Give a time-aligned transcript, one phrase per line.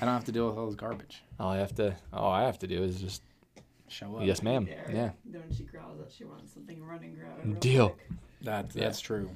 [0.00, 1.22] I don't have to deal with all this garbage.
[1.38, 3.22] All I have to, all I have to do is just
[3.88, 4.24] Show up.
[4.24, 4.64] yes, ma'am.
[4.66, 4.84] There.
[4.88, 5.10] Yeah.
[5.24, 7.88] Then when she growls that she wants something, run and grab Deal.
[7.90, 8.08] quick.
[8.42, 8.84] That, Yeah.
[8.84, 9.30] That's true.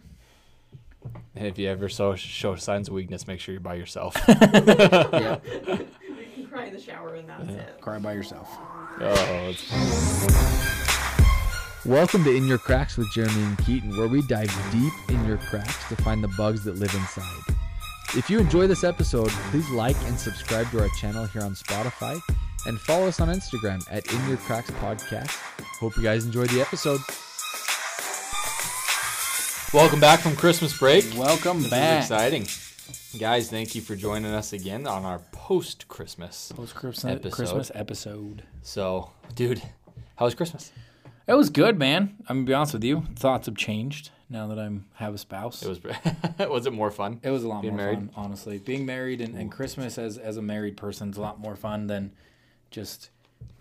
[1.34, 4.16] And if you ever show show signs of weakness, make sure you're by yourself.
[4.28, 5.38] yeah.
[6.14, 7.80] You can cry in the shower and that's it.
[7.80, 8.48] Cry by yourself.
[9.00, 9.70] oh, it's
[11.84, 15.36] Welcome to In Your Cracks with Jeremy and Keaton, where we dive deep in your
[15.36, 17.53] cracks to find the bugs that live inside.
[18.16, 22.20] If you enjoy this episode, please like and subscribe to our channel here on Spotify
[22.66, 25.30] and follow us on Instagram at In Your Cracks Podcast.
[25.80, 27.00] Hope you guys enjoy the episode.
[29.72, 31.04] welcome back from Christmas break.
[31.16, 32.04] Welcome This back.
[32.04, 33.50] is exciting, guys.
[33.50, 36.52] Thank you for joining us again on our post Christmas.
[36.54, 37.32] Post Christmas Episode.
[37.34, 38.44] Christmas episode.
[38.62, 39.60] So, dude,
[40.16, 40.70] how was Christmas?
[41.26, 42.14] It was good, man.
[42.28, 43.02] I'm gonna be honest with you.
[43.16, 45.62] Thoughts have changed now that I'm have a spouse.
[45.62, 45.80] It was.
[46.50, 47.20] was it more fun?
[47.22, 47.98] It was a lot Being more married?
[47.98, 48.58] fun, honestly.
[48.58, 51.86] Being married and, and Christmas as as a married person is a lot more fun
[51.86, 52.12] than
[52.70, 53.08] just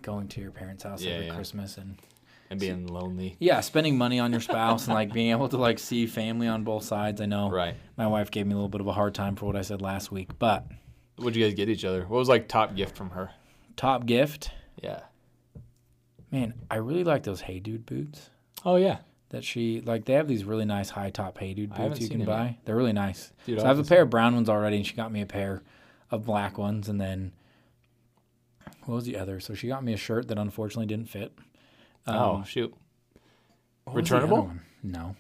[0.02, 1.36] going to your parents' house Yeah, every yeah.
[1.36, 1.96] Christmas and
[2.50, 3.38] And being lonely.
[3.40, 6.64] yeah, spending money on your spouse and like being able to like see family on
[6.66, 7.22] both sides.
[7.22, 7.76] I know Right.
[7.96, 9.82] my wife gave me a little bit of a hard time for what I said
[9.82, 10.66] last week, but
[11.18, 12.02] What'd you guys get each other?
[12.02, 13.32] What was like top gift from her?
[13.78, 14.50] top gift,
[14.82, 15.02] Yeah.
[16.32, 18.30] man, I really like those Hey Dude boots.
[18.66, 18.98] Oh yeah.
[19.34, 22.24] That she like they have these really nice high top hey dude boots you can
[22.24, 22.58] buy.
[22.66, 23.32] They're really nice.
[23.46, 25.26] Dude, so I'll have a pair of brown ones already, and she got me a
[25.26, 25.64] pair
[26.12, 27.34] of black ones, and then
[28.86, 29.40] what was the other?
[29.40, 31.34] So she got me a shirt that unfortunately didn't fit.
[32.08, 32.74] oh Um, shoot.
[33.86, 34.42] the other returnable?
[34.44, 34.62] one?
[34.84, 35.16] No.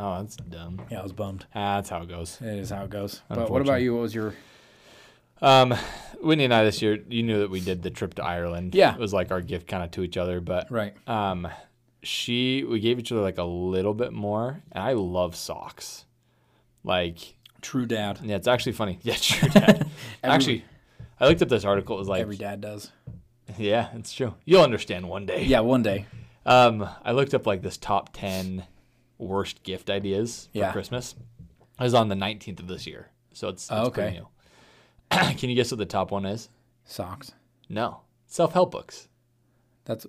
[0.00, 0.80] Oh, that's dumb.
[0.90, 1.44] Yeah, I was bummed.
[1.54, 2.38] Ah, that's how it goes.
[2.40, 3.20] It is how it goes.
[3.28, 3.94] But what about you?
[3.94, 4.32] What was your?
[5.42, 5.74] Um,
[6.22, 8.74] Whitney and I this year, you knew that we did the trip to Ireland.
[8.74, 8.94] Yeah.
[8.94, 10.94] It was like our gift kind of to each other, but Right.
[11.08, 11.48] um,
[12.02, 16.04] she we gave each other like a little bit more, and I love socks.
[16.84, 18.20] Like, True dad.
[18.22, 18.98] yeah, it's actually funny.
[19.02, 19.88] Yeah, true, Dad.
[20.22, 20.64] Every- actually,
[21.20, 21.96] I looked up this article.
[21.96, 22.90] It was like, Every dad does.
[23.58, 24.34] yeah, it's true.
[24.44, 25.44] You'll understand one day.
[25.44, 26.06] Yeah, one day.
[26.46, 28.64] Um, I looked up like this top ten
[29.18, 30.72] worst gift ideas for Yeah.
[30.72, 31.14] Christmas.
[31.78, 34.18] It was on the nineteenth of this year, so it's, it's Oh, pretty okay.
[34.18, 34.28] new.
[35.38, 36.48] Can you guess what the top one is?
[36.84, 37.32] Socks.
[37.68, 39.08] No, self help books.
[39.84, 40.06] That's.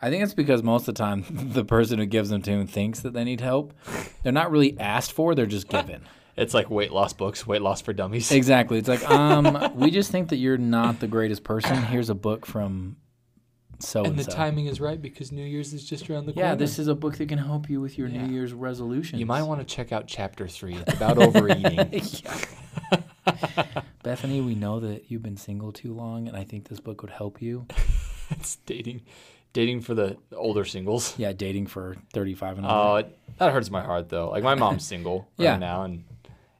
[0.00, 2.66] I think it's because most of the time the person who gives them to him
[2.66, 3.74] thinks that they need help.
[4.22, 6.02] They're not really asked for; they're just given.
[6.38, 8.30] It's like weight loss books, weight loss for dummies.
[8.30, 8.78] Exactly.
[8.78, 11.82] It's like, um, we just think that you're not the greatest person.
[11.82, 12.96] Here's a book from
[13.80, 14.30] so and and the so.
[14.36, 16.50] timing is right because New Year's is just around the corner.
[16.50, 18.24] Yeah, this is a book that can help you with your Yeah.
[18.24, 19.18] New Year's resolutions.
[19.18, 20.76] You might want to check out chapter three.
[20.76, 21.76] It's about overeating.
[24.04, 27.10] Bethany, we know that you've been single too long, and I think this book would
[27.10, 27.66] help you.
[28.30, 29.02] it's dating,
[29.52, 31.14] dating for the older singles.
[31.18, 32.74] Yeah, dating for 35 and over.
[32.74, 34.30] Oh, uh, it, that hurts my heart though.
[34.30, 35.56] Like my mom's single right Yeah.
[35.58, 36.04] now, and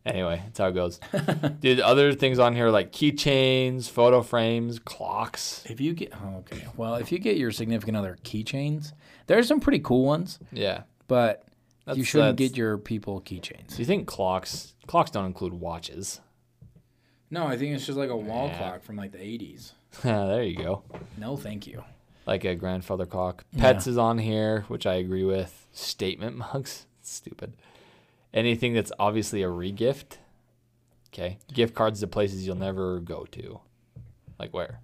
[0.07, 1.01] anyway, that's how it goes.
[1.61, 5.65] Dude, other things on here like keychains, photo frames, clocks.
[5.69, 6.67] if you get, oh, okay.
[6.77, 8.93] Well, if you get your significant other keychains,
[9.27, 10.83] there's some pretty cool ones, Yeah.
[11.09, 13.75] but you That's- shouldn't that's- get your people keychains.
[13.77, 14.75] Do you think clocks?
[14.87, 16.21] Clocks don't include watches.
[17.31, 18.57] No, I think it's just like a wall Yeah.
[18.57, 19.73] clock from like the 80s.
[20.03, 20.83] there you go.
[21.17, 21.83] No, thank you.
[22.27, 23.45] Like a grandfather clock.
[23.57, 25.67] Pets is on here, which I agree with.
[25.73, 26.87] Statement mugs.
[27.03, 27.55] Stupid.
[28.35, 30.19] Anything that's obviously a regift.
[31.13, 31.39] Okay.
[31.53, 33.61] Gift cards to places you'll never go to.
[34.39, 34.81] Like where?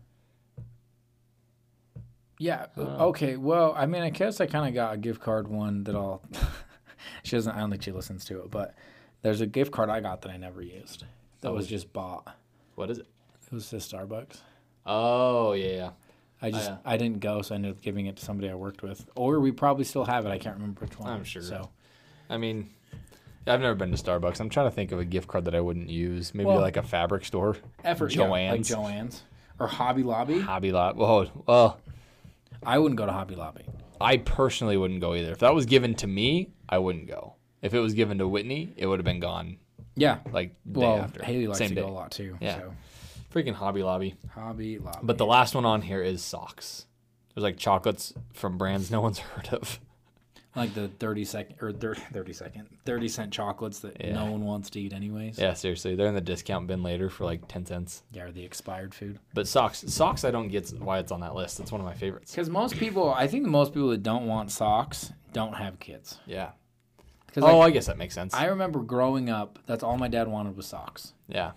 [2.38, 2.66] Yeah.
[2.76, 3.09] Oh.
[3.09, 3.37] Okay.
[3.37, 6.22] Well, I mean, I guess I kind of got a gift card one that I'll.
[7.22, 7.54] she doesn't.
[7.54, 8.75] I don't think she listens to it, but
[9.22, 11.04] there's a gift card I got that I never used.
[11.43, 12.34] That Oh, was just bought.
[12.75, 13.06] What is it?
[13.47, 14.38] It was just Starbucks.
[14.86, 15.90] Oh yeah, yeah.
[16.42, 16.76] I oh, just yeah.
[16.84, 19.40] I didn't go, so I ended up giving it to somebody I worked with, or
[19.40, 20.30] we probably still have it.
[20.30, 21.10] I can't remember which one.
[21.10, 21.42] I'm sure.
[21.42, 21.70] So
[22.28, 22.70] I mean,
[23.46, 24.40] I've never been to Starbucks.
[24.40, 26.34] I'm trying to think of a gift card that I wouldn't use.
[26.34, 27.56] Maybe Well- like a fabric store.
[27.84, 29.22] effort, yeah, like Joann's.
[29.58, 30.40] Or Hobby Lobby.
[30.40, 30.98] Hobby Lobby.
[30.98, 31.26] Whoa.
[31.46, 31.80] Well,
[32.66, 33.62] I wouldn't go to Hobby Lobby.
[34.00, 35.30] I personally wouldn't go either.
[35.30, 37.34] If that was given to me, I wouldn't go.
[37.62, 39.58] If it was given to Whitney, it would have been gone
[39.94, 40.18] Yeah.
[40.32, 41.22] like day Well, after.
[41.24, 41.80] Haley likes Same to day.
[41.82, 42.36] go a lot too.
[42.40, 42.56] Yeah.
[42.58, 42.74] So
[43.34, 44.14] Freaking Hobby Lobby.
[44.34, 44.98] Hobby Lobby.
[45.02, 46.86] But the last one on here is socks.
[47.34, 49.81] There's like chocolates from brands no one's heard of.
[50.54, 54.12] like the thirty second or thir- thirty second, thirty cent chocolates that Yeah.
[54.14, 55.36] no one wants to eat anyways.
[55.36, 55.96] Yeah, seriously.
[55.96, 58.04] They're in the discount bin later for like 10 cents.
[58.12, 59.19] Yeah, or the expired food.
[59.34, 61.58] But socks, socks, I don't get why it's on that list.
[61.58, 62.30] It's one of my favorites.
[62.30, 66.19] Because most people, I think most people that don't want socks don't have kids.
[66.25, 66.50] Yeah.
[67.37, 68.32] Oh, like, I guess that makes sense.
[68.32, 71.14] I remember growing up, that's all my dad wanted was socks.
[71.26, 71.50] yeah.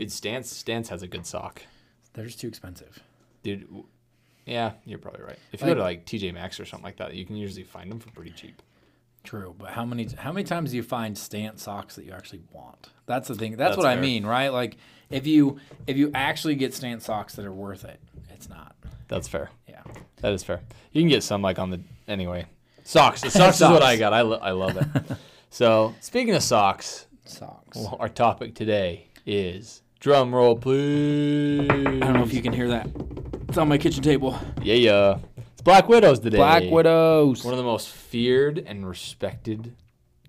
[0.00, 1.62] Dude, Stance Stance has a good sock.
[2.14, 2.98] They're just too expensive.
[3.42, 3.84] Dude, w-
[4.46, 5.38] yeah, you're probably right.
[5.52, 7.90] If you go to like TJ Maxx or something like that, you can usually find
[7.90, 8.62] them for pretty cheap.
[9.22, 12.40] True, but how many how many times do you find stance socks that you actually
[12.52, 12.88] want?
[13.04, 13.52] That's the thing.
[13.56, 14.02] That's, That's what I fair.
[14.02, 14.48] mean, right?
[14.48, 14.78] Like
[15.10, 18.00] if you if you actually get stance socks that are worth it,
[18.30, 18.74] it's not.
[19.08, 19.50] That's fair.
[19.68, 19.82] Yeah.
[20.22, 20.60] That is fair.
[20.92, 22.46] You can get some like on the anyway.
[22.84, 23.20] Socks.
[23.20, 23.84] The socks is what Socks.
[23.84, 24.14] I got.
[24.14, 25.16] I, lo- I love it.
[25.50, 27.76] so speaking of socks, Socks.
[27.76, 31.68] well, our topic today is drum roll, please.
[31.70, 32.88] I don't know if you can hear that.
[33.48, 34.38] It's on my kitchen table.
[34.62, 35.18] Yeah, yeah.
[35.52, 36.36] It's Black Widows today.
[36.38, 37.44] Black Widows.
[37.44, 39.74] One of the most feared and respected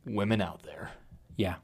[0.05, 0.91] women out there
[1.37, 1.55] Yeah.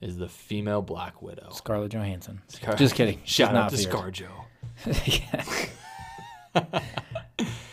[0.00, 1.50] is the female Black Widow.
[1.52, 2.40] Scarlett Johansson.
[2.48, 3.18] Scar- Just kidding.
[3.24, 4.14] She's Shout out not to feared.
[4.86, 5.66] ScarJo.
[6.54, 6.80] yeah.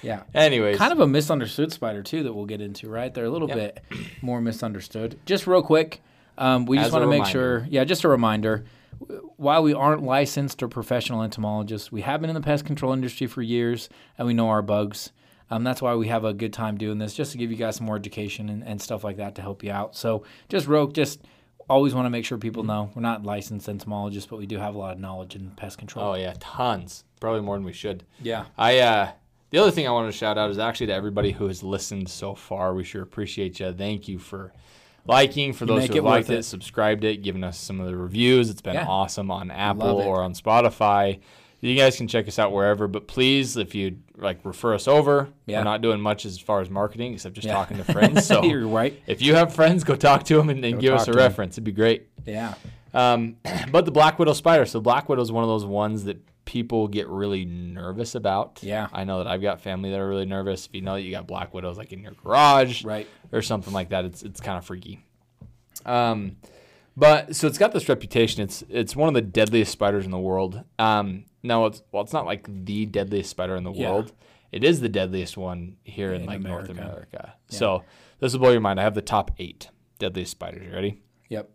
[0.02, 0.24] yeah.
[0.34, 3.14] Anyways, Kind of a misunderstood spider too that we'll get into, right?
[3.14, 3.84] They're a little bit
[4.22, 5.20] more misunderstood.
[5.26, 6.02] Just real quick,
[6.38, 7.60] um, we just As a want to make reminder.
[7.62, 8.66] sure, yeah, just a reminder.
[9.38, 13.28] While we aren't licensed or professional entomologists, we have been in the pest control industry
[13.28, 15.12] for years, and we know our bugs.
[15.50, 17.78] Um, that's why we have a good time doing this, just to give you guys
[17.78, 19.96] some more education and, and stuff like that to help you out.
[19.96, 21.22] So just real, just
[21.70, 24.76] always want to make sure people know we're not licensed entomologists, but we do have
[24.76, 26.06] a lot of knowledge in pest control.
[26.12, 27.04] oh yeah, tons.
[27.20, 28.04] Probably more than we should.
[28.22, 29.12] yeah, I uh
[29.50, 32.10] the other thing I wanted to shout out is actually to everybody who has listened
[32.10, 32.74] so far.
[32.74, 33.72] We sure appreciate you.
[33.72, 34.52] Thank you for
[35.08, 36.44] liking, for You those who have liked it, it.
[36.44, 38.50] subscribed it, given us some of the reviews.
[38.50, 38.86] It's been Yeah.
[38.88, 41.20] awesome on Apple or on Spotify.
[41.60, 45.30] You guys can check us out wherever, but please, if you like, refer us over.
[45.48, 45.60] Yeah.
[45.60, 47.54] We're not doing much as far as marketing, except just Yeah.
[47.54, 48.26] talking to friends.
[48.28, 49.00] So you're right.
[49.08, 51.56] if you have friends, go talk to them and, and give us a reference.
[51.56, 52.08] It'd be great.
[52.26, 52.54] Yeah,
[52.94, 53.38] Um,
[53.72, 54.66] but the Black Widow spider.
[54.66, 56.18] So Black Widow is one of those ones that
[56.48, 58.60] people get really nervous about.
[58.64, 58.88] Yeah.
[58.92, 60.66] I know that I've got family that are really nervous.
[60.66, 63.06] If you know that you got Black Widows like in your garage right.
[63.32, 65.06] or something like that, it's it's kind of freaky.
[65.86, 66.38] Um,
[66.96, 68.42] but so it's got this reputation.
[68.42, 70.64] It's it's one of the deadliest spiders in the world.
[70.80, 73.92] Um, now it's well, it's not like the deadliest spider in the Yeah.
[73.92, 74.14] world.
[74.52, 76.96] It is the deadliest one here in, In like North America.
[76.96, 77.34] America.
[77.50, 77.84] So
[78.20, 78.80] this will blow your mind.
[78.80, 79.70] I have the top eight
[80.00, 80.66] deadliest spiders.
[80.66, 81.02] You ready?
[81.30, 81.50] Yep.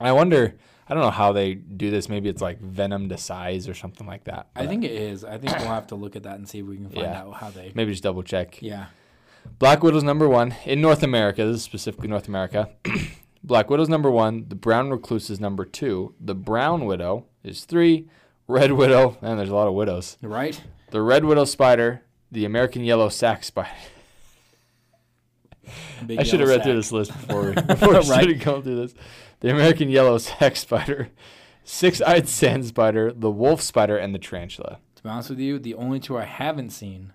[0.00, 0.56] I wonder.
[0.88, 2.08] I don't know how they do this.
[2.08, 4.46] Maybe it's like venom to size or something like that.
[4.54, 5.24] I think it is.
[5.24, 7.22] I think we'll have to look at that and see if we can find Yeah.
[7.22, 7.72] out how they.
[7.74, 8.62] maybe just double check.
[8.62, 8.86] Yeah.
[9.58, 11.44] Black Widow's number one in North America.
[11.44, 12.70] This is specifically North America.
[13.44, 14.46] Black Widow's number one.
[14.48, 16.14] The brown recluse is number two.
[16.20, 18.08] The brown widow is three.
[18.48, 20.16] Red widow, and there's a lot of widows.
[20.22, 20.60] Right.
[20.90, 22.02] The red widow spider.
[22.30, 23.70] The American yellow sac spider.
[26.06, 28.04] Big I should have read through this list before we, before we Right.
[28.04, 28.94] started going through this.
[29.46, 31.10] The American yellow sac spider,
[31.62, 34.80] six-eyed sand spider, the wolf spider, and the tarantula.
[34.96, 37.12] To be honest with you, the only two I haven't seen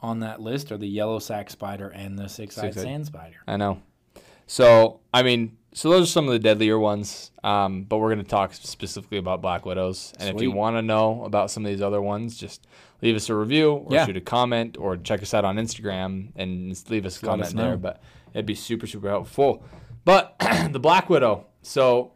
[0.00, 2.82] on that list are the yellow sac spider and the six-eyed Six-eyed.
[2.82, 3.36] sand spider.
[3.46, 3.82] I know.
[4.46, 7.30] So I mean, so those are some of the deadlier ones.
[7.44, 10.14] Um, but we're going to talk specifically about black widows.
[10.18, 12.66] And if you want to know about some of these other ones, just
[13.02, 14.06] leave us a review or Yeah.
[14.06, 17.48] shoot a comment or check us out on Instagram and leave us a Let comment
[17.48, 17.76] us there.
[17.76, 18.02] But
[18.32, 19.62] it'd be super super helpful.
[20.06, 20.36] But
[20.72, 21.46] the black widow.
[21.62, 22.12] So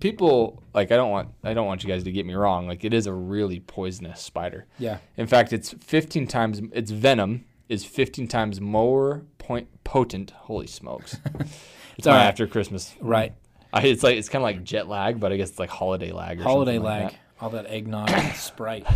[0.00, 2.66] people like I don't want I don't want you guys to get me wrong.
[2.66, 4.66] Like it is a really poisonous spider.
[4.78, 4.98] Yeah.
[5.16, 10.30] In fact, it's 15 times its venom is 15 times more point potent.
[10.30, 11.18] Holy smokes!
[11.96, 12.26] it's my right.
[12.26, 12.94] after Christmas.
[13.00, 13.34] Right.
[13.72, 16.12] I, it's like it's kind of like jet lag, but I guess it's like holiday
[16.12, 16.40] lag.
[16.40, 17.14] Or Holiday something like lag.
[17.40, 18.86] All that eggnog and Sprite.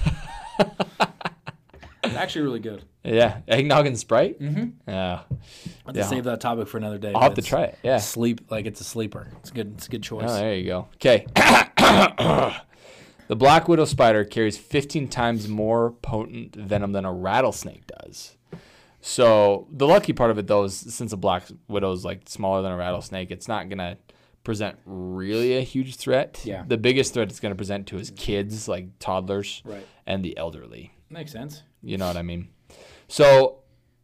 [2.21, 2.85] actually really good.
[3.05, 4.41] Yeah, eggnog and Sprite.
[4.41, 4.69] Mm-hmm.
[4.89, 5.39] Yeah, I'll
[5.87, 6.03] have Yeah.
[6.03, 7.13] to save that topic for another day.
[7.15, 7.79] I'll have to try it.
[7.83, 7.99] Yeah.
[7.99, 9.29] Sleep like it's a sleeper.
[9.41, 9.73] It's good.
[9.77, 10.27] It's a good choice.
[10.29, 10.89] Oh, there you go.
[10.97, 11.27] Okay.
[13.29, 18.37] the black widow spider carries 15 times more potent venom than a rattlesnake does.
[19.01, 22.61] So the lucky part of it, though, is since a black widow is like smaller
[22.63, 23.97] than a rattlesnake, it's not gonna
[24.45, 26.43] present really a huge threat.
[26.45, 26.65] Yeah.
[26.67, 29.87] The biggest threat it's gonna present to is kids, like toddlers, Right.
[30.07, 30.93] and the elderly.
[31.09, 31.63] Makes sense.
[31.83, 32.49] You know what I mean?
[33.09, 33.57] So,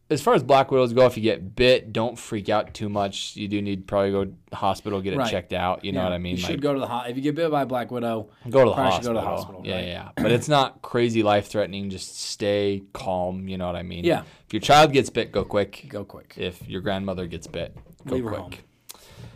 [0.09, 3.35] as far as black widows go, if you get bit, don't freak out too much.
[3.35, 5.29] You do need probably go to the hospital, get it Right.
[5.29, 5.83] checked out.
[5.83, 6.37] You know what I mean?
[6.37, 7.11] You Like, should go to the hospital.
[7.11, 8.29] if you get bit by a black widow.
[8.49, 9.13] go to the hospital.
[9.13, 9.83] go to the hospital, Yeah, right?
[9.85, 10.23] yeah, yeah.
[10.23, 11.89] But it's not crazy life threatening.
[11.89, 13.47] Just stay calm.
[13.49, 14.05] You know what I mean?
[14.05, 14.23] Yeah.
[14.45, 15.85] If your child gets bit, go quick.
[15.89, 16.35] Go quick.
[16.37, 18.63] If your grandmother gets bit, go Leave quick.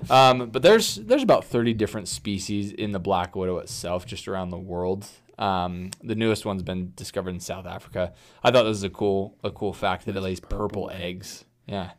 [0.09, 4.49] Um, but there's there's about 30 different species in the black widow itself, just around
[4.49, 5.05] the world.
[5.41, 8.13] Um, the newest one's been discovered in South Africa.
[8.43, 11.45] I thought this was a cool a cool fact that it lays purple, eggs.
[11.65, 11.91] Yeah.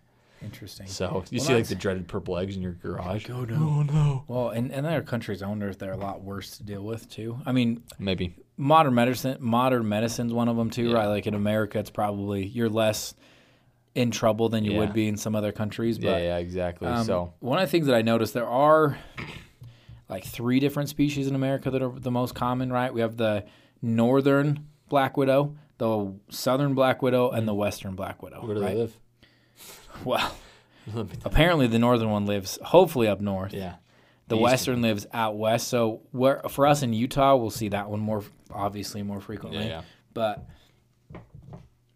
[0.42, 0.86] Interesting.
[0.88, 3.28] So you Well, see like the dreaded purple eggs in your garage.
[3.30, 3.54] Oh, no.
[3.56, 4.24] Oh no.
[4.26, 7.08] Well, in, in other countries, I wonder if they're a lot worse to deal with
[7.08, 7.38] too.
[7.46, 8.34] I mean, Maybe.
[8.56, 10.94] modern medicine, modern medicine's one of them too, Yeah.
[10.96, 11.06] right?
[11.06, 13.14] Like in America, it's probably you're less
[13.94, 14.78] in trouble than you Yeah.
[14.80, 15.98] would be in some other countries.
[15.98, 16.88] But yeah, yeah, exactly.
[16.88, 18.98] um, so one of the things that I noticed there are
[20.12, 22.92] like three different species in America that are the most common, right?
[22.92, 23.46] We have the
[23.80, 28.44] northern black widow, the southern black widow, and the western black widow.
[28.44, 28.74] where do right?
[28.74, 28.96] they live?
[30.04, 30.34] Well,
[31.24, 33.52] Apparently, the northern one lives hopefully up north.
[33.52, 33.76] yeah.
[34.28, 35.68] The western lives out west.
[35.68, 39.64] So where for us in Utah, we'll see that one more obviously more frequently.
[39.64, 39.82] Yeah, yeah.
[40.14, 40.46] But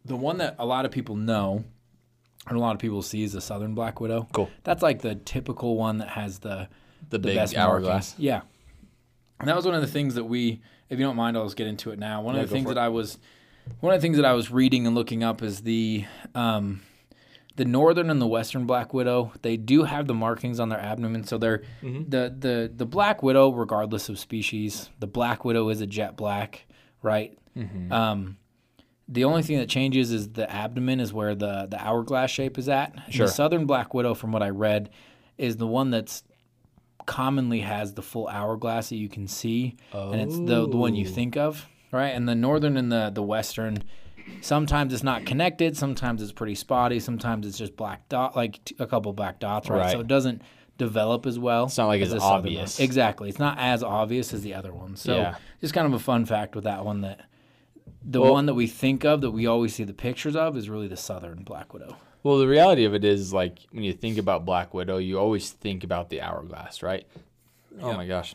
[0.05, 1.65] the one that a lot of people know
[2.47, 4.29] and a lot of people see is the southern black widow.
[4.33, 4.51] Cool.
[4.65, 6.69] That's like the typical one that has the
[7.11, 8.11] The, the big best hourglass.
[8.13, 8.15] markings.
[8.19, 8.41] Yeah.
[9.41, 11.57] And that was one of the things that we, if you don't mind, I'll just
[11.57, 12.23] get into it now.
[12.23, 12.79] One Yeah, of the things that.
[12.79, 13.19] I was,
[13.81, 16.81] one of the things that I was reading and looking up is the, um,
[17.57, 19.33] the northern and the western black widow.
[19.43, 22.11] They do have the markings on their abdomen, so they're Mm-hmm.
[22.11, 24.91] the the the black widow, regardless of species.
[25.01, 26.67] The black widow is a jet black,
[27.03, 27.39] right?
[27.57, 27.91] Mm-hmm.
[27.91, 28.37] Um,
[29.09, 32.69] the only thing that changes is the abdomen is where the the hourglass shape is
[32.69, 32.95] at.
[33.09, 33.25] Sure.
[33.27, 34.91] The southern black widow, from what I read,
[35.39, 36.25] is the one that's
[37.07, 41.07] commonly has the full hourglass that you can see, and it's the the one you
[41.07, 41.11] Oh.
[41.11, 42.09] think of, right?
[42.09, 43.83] And the northern and the the western,
[44.41, 48.77] sometimes it's not connected, sometimes it's pretty spotty, sometimes it's just black dot, like t-
[48.79, 49.79] a couple black dots, right?
[49.79, 49.93] Right.
[49.93, 50.43] So it doesn't
[50.79, 51.65] develop as well.
[51.65, 52.39] It's not like as it's the southern one.
[52.41, 52.81] obvious.
[52.81, 54.97] Exactly, it's not as obvious as the other one.
[54.97, 55.35] So Yeah.
[55.61, 57.21] just kind of a fun fact with that one that.
[58.09, 60.69] The Well- one that we think of that we always see the pictures of is
[60.69, 61.97] really the southern black widow.
[62.23, 65.51] Well, the reality of it is, like, when you think about Black Widow, you always
[65.51, 67.07] think about the hourglass, right?
[67.81, 68.35] Oh my gosh.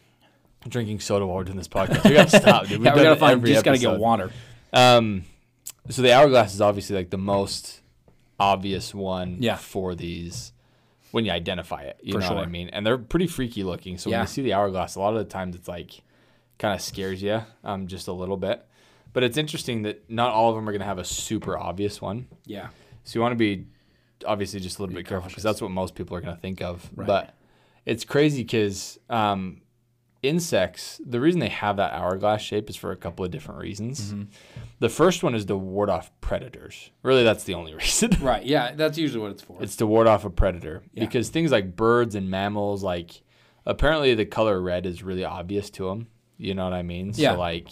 [0.63, 2.03] I'm drinking soda while we're doing this podcast.
[2.07, 2.79] We gotta stop, dude.
[2.79, 3.43] We've Yeah, we gotta find.
[3.45, 4.29] Just gotta get water.
[4.71, 5.23] Um,
[5.89, 7.81] so the hourglass is obviously like the most
[8.39, 9.55] obvious one Yeah.
[9.55, 10.53] for these
[11.11, 11.97] when you identify it.
[12.03, 12.69] You For know what I mean?
[12.69, 13.97] And they're pretty freaky looking.
[13.97, 16.01] So when you see the hourglass, a lot of the times it's like
[16.59, 18.63] kind of scares you um, just a little bit.
[19.13, 21.99] But it's interesting that not all of them are going to have a super obvious
[22.01, 22.27] one.
[22.45, 22.67] Yeah.
[23.03, 23.65] So you want to be
[24.25, 26.41] obviously just a little Be bit careful because that's what most people are going to
[26.41, 26.89] think of.
[26.95, 27.07] Right.
[27.07, 27.35] But
[27.85, 29.61] it's crazy because um,
[30.21, 34.13] insects, the reason they have that hourglass shape is for a couple of different reasons.
[34.13, 34.23] Mm-hmm.
[34.79, 36.91] The first one is to ward off predators.
[37.03, 38.11] Really, that's the only reason.
[38.21, 38.45] Right.
[38.45, 38.73] Yeah.
[38.75, 39.57] That's usually what it's for.
[39.61, 41.05] it's to ward off a predator Yeah.
[41.05, 43.23] because things like birds and mammals, like
[43.65, 46.07] apparently the color red is really obvious to them.
[46.37, 47.13] You know what I mean?
[47.15, 47.33] Yeah.
[47.33, 47.67] So like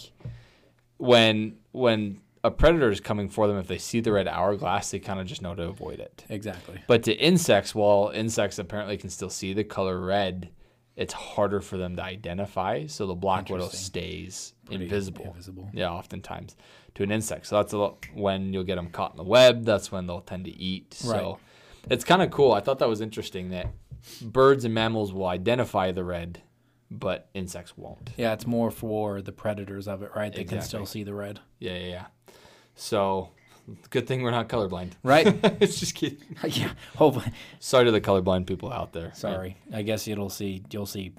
[0.98, 4.98] when when a predator is coming for them, if they see the red hourglass, they
[4.98, 6.24] kind of just know to avoid it.
[6.28, 6.80] exactly.
[6.86, 10.50] But to insects, while insects apparently can still see the color red,
[10.96, 12.86] it's harder for them to identify.
[12.86, 15.26] So the black widow stays Pretty invisible.
[15.26, 15.70] invisible.
[15.72, 16.56] Yeah, oftentimes
[16.94, 17.46] to an insect.
[17.46, 19.64] So that's a lot, when you'll get them caught in the web.
[19.64, 20.98] That's when they'll tend to eat.
[21.04, 21.18] Right.
[21.18, 21.38] So
[21.88, 22.52] it's kind of cool.
[22.52, 23.68] I thought that was interesting that
[24.22, 26.42] birds and mammals will identify the red,
[26.90, 28.10] but insects won't.
[28.16, 28.32] Yeah.
[28.32, 30.32] It's more for the predators of it, right?
[30.32, 31.40] They can still see the red.
[31.58, 32.06] Yeah, yeah, yeah.
[32.74, 33.30] So
[33.90, 34.92] good thing we're not colorblind.
[35.02, 35.26] Right.
[35.60, 36.18] it's just kidding.
[36.48, 36.72] yeah.
[36.96, 37.32] Hopefully.
[37.58, 39.12] Sorry to the colorblind people out there.
[39.14, 39.56] Sorry.
[39.72, 40.62] I guess you'll see.
[40.70, 41.12] You'll see.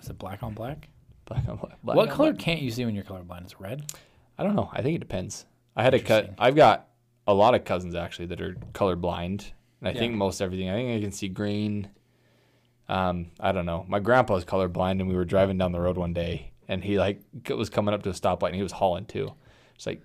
[0.00, 0.88] Is it black on black?
[1.26, 1.80] Black on black.
[1.82, 2.42] black what on color black.
[2.44, 3.42] can't you see when you're colorblind?
[3.42, 3.92] It's red.
[4.38, 4.70] I don't know.
[4.72, 5.44] I think it depends.
[5.76, 6.34] I had a cut.
[6.38, 6.88] I've got
[7.26, 9.50] a lot of cousins actually that are colorblind,
[9.80, 9.98] and I Yeah.
[9.98, 10.68] think most everything.
[10.70, 11.88] I think I can see green.
[12.90, 13.84] Um, I don't know.
[13.88, 17.20] My grandpa's colorblind, and we were driving down the road one day, and he like
[17.48, 19.32] was coming up to a stoplight, and he was hauling too.
[19.76, 20.02] It's like,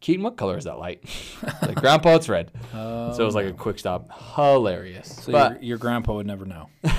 [0.00, 1.02] Keaton, what color is that light?
[1.62, 2.52] like, Grandpa, it's red.
[2.72, 4.08] so it was like a quick stop.
[4.36, 5.24] Hilarious.
[5.24, 6.68] So but your, your grandpa would never know.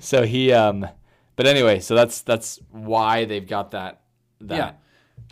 [0.00, 0.86] so he um,
[1.36, 4.00] but anyway, so that's that's why they've got that
[4.42, 4.72] that Yeah.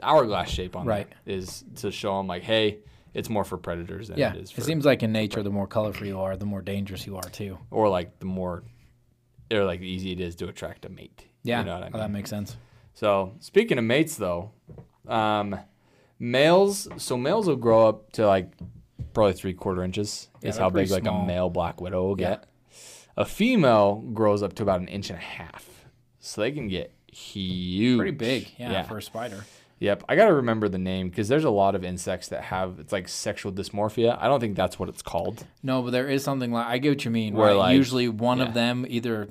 [0.03, 1.09] hourglass shape on Right.
[1.25, 2.79] there is to show them like, hey,
[3.19, 4.33] it's more for predators than Yeah.
[4.35, 6.63] it is for It seems like in nature, the more colorful you are, the more
[6.63, 7.59] dangerous you are too.
[7.71, 8.63] or like the more
[9.53, 11.27] or like the easy it is to attract a mate.
[11.43, 11.61] Yeah.
[11.61, 12.57] you know what I Oh, that makes sense.
[12.95, 14.51] So speaking of mates, though,
[15.07, 15.59] um,
[16.19, 16.89] males.
[16.97, 18.53] So males will grow up to like
[19.15, 20.29] probably three quarter inches.
[20.43, 21.23] Yeah, is how big like small.
[21.23, 22.31] a male black widow will Yeah.
[22.31, 22.45] get.
[23.17, 25.87] A female grows up to about an inch and a half,
[26.21, 27.99] so they can get huge.
[27.99, 28.49] Pretty big.
[28.59, 28.83] Yeah, Yeah.
[28.83, 29.45] For a spider.
[29.81, 30.05] Yep.
[30.09, 33.09] I gotta remember the name because there's a lot of insects that have it's like
[33.09, 34.19] sexual dysmorphia.
[34.21, 35.47] I don't think that's what it's called.
[35.63, 37.35] No, but there is something like I get what you mean.
[37.35, 37.57] Where, right?
[37.57, 38.47] like- usually one yeah.
[38.47, 39.29] of them either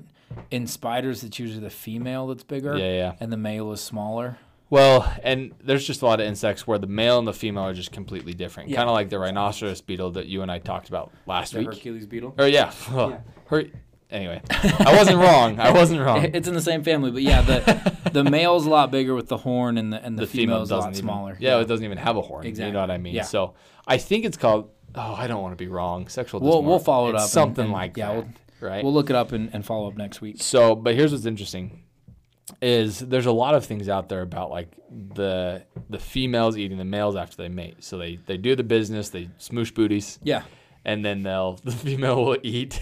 [0.52, 2.78] in spiders it's usually the female that's bigger.
[2.78, 3.14] Yeah, yeah.
[3.20, 4.38] And the male is smaller.
[4.70, 7.74] Well, and there's just a lot of insects where the male and the female are
[7.74, 8.70] just completely different.
[8.70, 8.78] Yeah.
[8.78, 11.70] Kind of like the rhinoceros beetle that you and I talked about last The week.
[11.70, 12.36] Hercules beetle.
[12.38, 12.72] Or yeah.
[13.48, 13.64] Her,
[14.12, 15.60] anyway, I wasn't wrong.
[15.60, 16.26] I wasn't wrong.
[16.34, 19.38] It's in the same family, but yeah, the the male's a lot bigger with the
[19.38, 21.38] horn, and the and the, the female female's a lot even, smaller.
[21.40, 22.46] Yeah, it doesn't even have a horn.
[22.46, 22.68] Exactly.
[22.68, 23.14] You know what I mean?
[23.16, 23.24] Yeah.
[23.24, 23.54] So
[23.88, 24.70] I think it's called.
[24.96, 26.08] Oh, I don't want to be wrong.
[26.08, 26.40] Sexual.
[26.40, 28.16] We'll- we'll follow it It's up and- Something and- like yeah, that.
[28.16, 28.28] we'll-
[28.70, 28.84] right.
[28.84, 30.42] We'll look it up and, and follow up next week.
[30.42, 31.84] So, but here's what's interesting
[32.62, 36.86] is there's a lot of things out there about like the the females eating the
[36.86, 37.84] males after they mate.
[37.84, 40.44] So they they do the business, they smoosh booties, Yeah.
[40.86, 42.80] and then they'll the female will eat.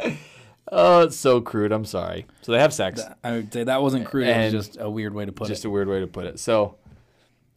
[0.72, 1.72] oh, it's so crude.
[1.72, 2.26] I'm sorry.
[2.42, 3.00] So they have sex.
[3.22, 4.28] I would say that wasn't crude.
[4.28, 5.54] It was just a weird way to put just it.
[5.54, 6.38] Just a weird way to put it.
[6.38, 6.76] So,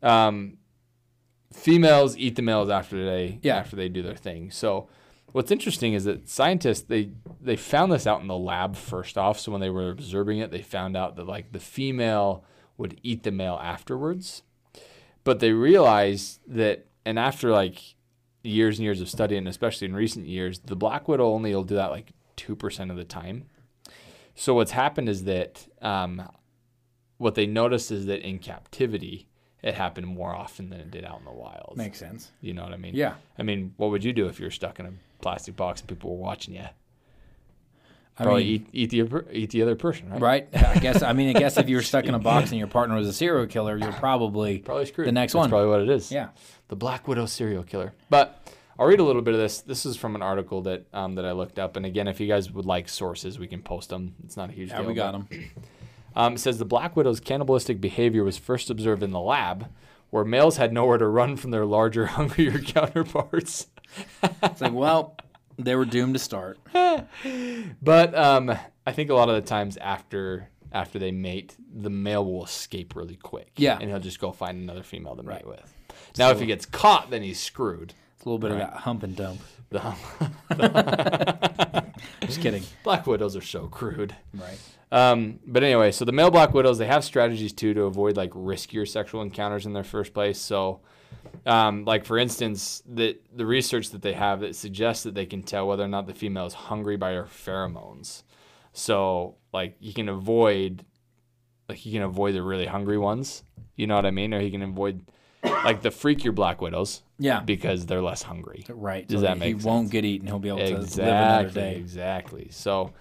[0.04, 0.58] um,
[1.54, 3.58] females eat the males after they Yeah.
[3.58, 4.52] after they do their thing.
[4.52, 4.88] So
[5.32, 7.12] what's interesting is that scientists they
[7.42, 9.40] they found this out in the lab first off.
[9.40, 12.44] So when they were observing it, they found out that like the female
[12.78, 14.44] would eat the male afterwards.
[15.24, 17.80] But they realized that and after like
[18.44, 21.64] years and years of study and especially in recent years, the black widow only will
[21.64, 23.46] do that like 2% of the time.
[24.36, 26.22] So what's happened is that um,
[27.18, 29.28] what they noticed is that in captivity,
[29.64, 31.74] it happened more often than it did out in the wild.
[31.78, 32.32] Makes sense.
[32.42, 32.96] You know what I mean?
[32.96, 33.16] Yeah.
[33.40, 35.88] I mean, what would you do if you were stuck in a plastic box and
[35.90, 36.66] people were watching you?
[38.18, 40.22] I Probably mean, eat, eat the other- eat the other person, right?
[40.22, 40.48] right?
[40.54, 41.02] I guess.
[41.04, 43.08] I mean, I guess if you were stuck in a box and your partner was
[43.10, 45.08] a serial killer, you're probably Probably screwed.
[45.08, 45.50] The next That's one.
[45.50, 46.12] Probably what it is.
[46.14, 46.30] yeah.
[46.70, 47.94] the Black Widow serial killer.
[48.10, 48.42] But
[48.78, 49.62] I'll read a little bit of this.
[49.62, 51.76] This is from an article that um, that I looked up.
[51.78, 54.16] And again, if you guys would like sources, we can post them.
[54.24, 54.88] It's not a huge Yeah, deal.
[54.88, 55.28] we got them.
[56.16, 59.68] Um, it says the black widow's cannibalistic behavior was first observed in the lab,
[60.12, 63.68] where males had nowhere to run from their larger, hungrier counterparts.
[64.44, 65.18] It's like, well,
[65.58, 66.58] they were doomed to start.
[67.82, 72.26] But um, I think a lot of the times after after they mate, the male
[72.26, 73.52] will escape really quick.
[73.56, 73.78] Yeah.
[73.80, 75.48] and he'll just go find another female to mate Right.
[75.48, 75.74] with.
[76.18, 77.94] Now, if he gets caught, then he's screwed.
[78.26, 78.62] A little bit Right.
[78.62, 79.40] of that hump and dump.
[79.70, 79.98] The hump.
[82.22, 82.64] Just kidding.
[82.84, 84.16] black widows are so crude.
[84.34, 84.58] Right.
[84.92, 88.30] Um, but anyway, so the male black widows they have strategies too to avoid like
[88.32, 90.40] riskier sexual encounters in their first place.
[90.40, 90.82] So,
[91.46, 95.42] um, like for instance, the the research that they have that suggests that they can
[95.44, 98.24] tell whether or not the female is hungry by her pheromones.
[98.74, 100.86] So, like you can avoid,
[101.68, 103.44] like you can avoid the really hungry ones.
[103.76, 104.34] You know what I mean?
[104.34, 105.06] Or you can avoid
[105.64, 107.40] like the freakier black widows Yeah.
[107.42, 108.66] because they're less hungry.
[108.70, 109.08] Right.
[109.08, 110.28] Does so that he make won't get eaten.
[110.28, 110.84] He'll be able to live another
[111.46, 111.76] Exactly, day.
[111.78, 112.48] exactly.
[112.52, 112.92] So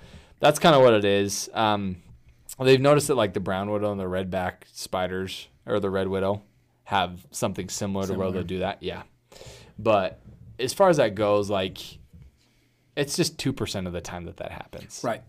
[0.41, 1.49] that's kind of what it is.
[1.55, 1.97] Um,
[2.61, 6.43] they've noticed that like the brown widow and the redback spiders or the red widow
[6.85, 8.83] have something similar, to where they'll do that.
[8.83, 9.03] Yeah,
[9.79, 10.21] but
[10.59, 11.79] as far as that goes, like
[12.97, 15.01] it's just two percent of the time that that happens.
[15.03, 15.23] Right.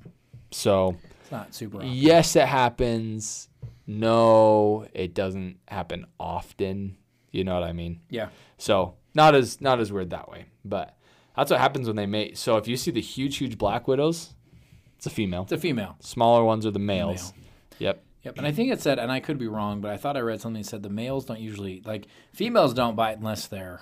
[0.51, 1.77] So It's not super.
[1.77, 1.89] often.
[1.93, 3.47] yes, it happens.
[3.87, 6.97] No, it doesn't happen often.
[7.35, 7.99] You know what I mean?
[8.09, 8.29] Yeah.
[8.57, 10.97] So not as not as weird that way, but
[11.35, 12.37] that's what happens when they mate.
[12.37, 14.33] So if you see the huge, huge black widows,
[14.97, 15.43] it's a female.
[15.43, 15.97] It's a female.
[15.99, 17.33] Smaller ones are the males.
[17.79, 18.03] Yep.
[18.23, 18.37] Yep.
[18.37, 20.41] And I think it said, and I could be wrong, but I thought I read
[20.41, 23.81] something that said the males don't usually like females don't bite unless they're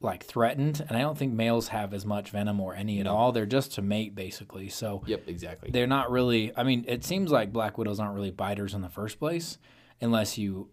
[0.00, 3.32] like threatened, and I don't think males have as much venom or any at all.
[3.32, 4.68] They're just to mate basically.
[4.68, 5.22] So Yep.
[5.26, 5.70] Exactly.
[5.70, 6.52] they're not really.
[6.56, 9.58] I mean, it seems like black widows aren't really biters in the first place,
[10.02, 10.68] unless you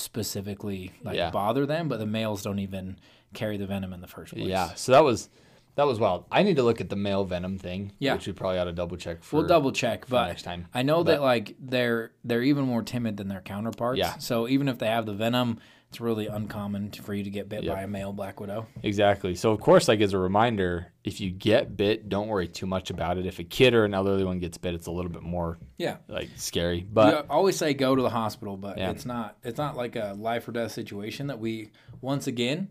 [0.00, 1.30] specifically like Yeah.
[1.30, 1.88] bother them.
[1.88, 2.98] But the males don't even
[3.34, 4.46] carry the venom in the first place.
[4.46, 4.74] Yeah.
[4.74, 5.28] So that was
[5.76, 6.24] that was wild.
[6.30, 7.92] I need to look at the male venom thing.
[7.98, 8.14] Yeah.
[8.14, 9.36] Which we probably ought to double check for.
[9.36, 10.66] We'll double check, but next time.
[10.74, 13.98] I know But- that like they're they're even more timid than their counterparts.
[13.98, 14.18] Yeah.
[14.18, 17.64] So even if they have the venom, it's really uncommon for you to get bit
[17.64, 17.74] Yep.
[17.74, 18.66] by a male black widow.
[18.84, 19.34] Exactly.
[19.34, 22.90] So of course, like as a reminder, if you get bit, don't worry too much
[22.90, 23.26] about it.
[23.26, 25.96] If a kid or an elderly one gets bit, it's a little bit more Yeah.
[26.08, 26.80] like scary.
[26.80, 28.90] you But always say go to the hospital, but Yeah.
[28.90, 32.70] it's not it's not like a life or death situation that we once again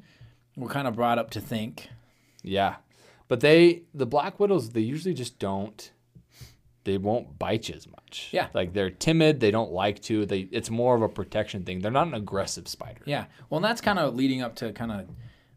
[0.55, 1.89] we're kind of brought up to think.
[2.41, 2.75] Yeah.
[3.29, 5.91] But they the black widows they usually just don't
[6.85, 8.29] they won't bite you as much.
[8.31, 8.47] Yeah.
[8.53, 10.25] Like they're timid, they don't like to.
[10.25, 11.79] They it's more of a protection thing.
[11.81, 13.01] They're not an aggressive spider.
[13.05, 13.25] Yeah.
[13.49, 15.07] Well, and that's kind of leading up to kind of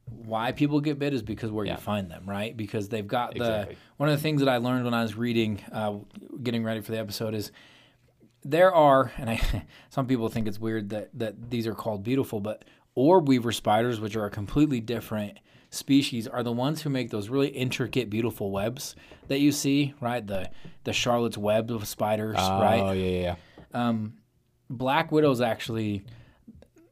[0.08, 1.72] why people get bit is because where Yeah.
[1.74, 2.54] you find them, right?
[2.54, 3.76] Because they've got the Exactly.
[3.96, 5.94] one of the things that I learned when I was reading, uh,
[6.42, 7.50] getting ready for the episode is
[8.44, 9.40] there are, and I
[9.88, 14.00] some people think it's weird that that these are called beautiful, but orb weaver spiders,
[14.00, 15.38] which are a completely different
[15.72, 18.94] species, are the ones who make those really intricate, beautiful webs
[19.28, 20.24] that you see, right?
[20.24, 20.50] The
[20.85, 22.80] the Charlotte's web of spiders, right?
[22.80, 23.35] Oh yeah, yeah,
[23.72, 23.96] yeah.
[24.70, 26.04] black widows actually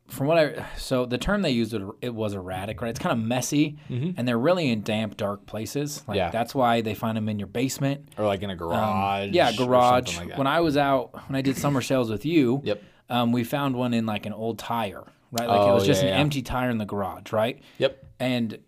[0.09, 3.13] from what i so the term they used it, it was erratic right it's kind
[3.13, 6.17] of messy and they're really in damp dark places like Mm-hmm.
[6.17, 6.31] Yeah.
[6.31, 9.29] that's why they find them in your basement Or like in a garage.
[9.29, 12.61] Um, yeah garage like when i was out when i did summer sales with you
[12.65, 12.83] Yep.
[13.09, 16.03] um, we found one in like an old tire right like it Oh, was just
[16.03, 16.21] yeah, an yeah.
[16.21, 18.05] empty tire in the garage right Yep.
[18.19, 18.59] and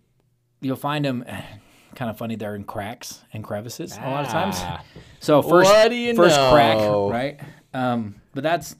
[0.63, 1.25] you'll find them
[1.95, 4.83] kind of funny they're in cracks and crevices a lot of times Ah.
[5.21, 7.39] so first, What do you first crack, right?
[7.75, 8.77] Um, but that's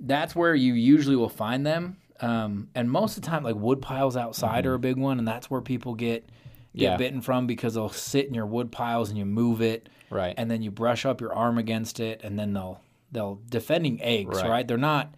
[0.00, 1.96] that's where you usually will find them.
[2.20, 5.26] Um, and most of the time, like wood piles outside are a big one, and
[5.28, 6.32] that's where people get get
[6.72, 6.80] Mm-hmm.
[6.82, 6.96] Yeah.
[6.96, 10.34] bitten from because they'll sit in your wood piles and you move it, Right.
[10.36, 12.80] and then you brush up your arm against it, and then they'll
[13.12, 14.48] they'll defending eggs, Right.
[14.50, 14.68] right?
[14.68, 15.14] They're not.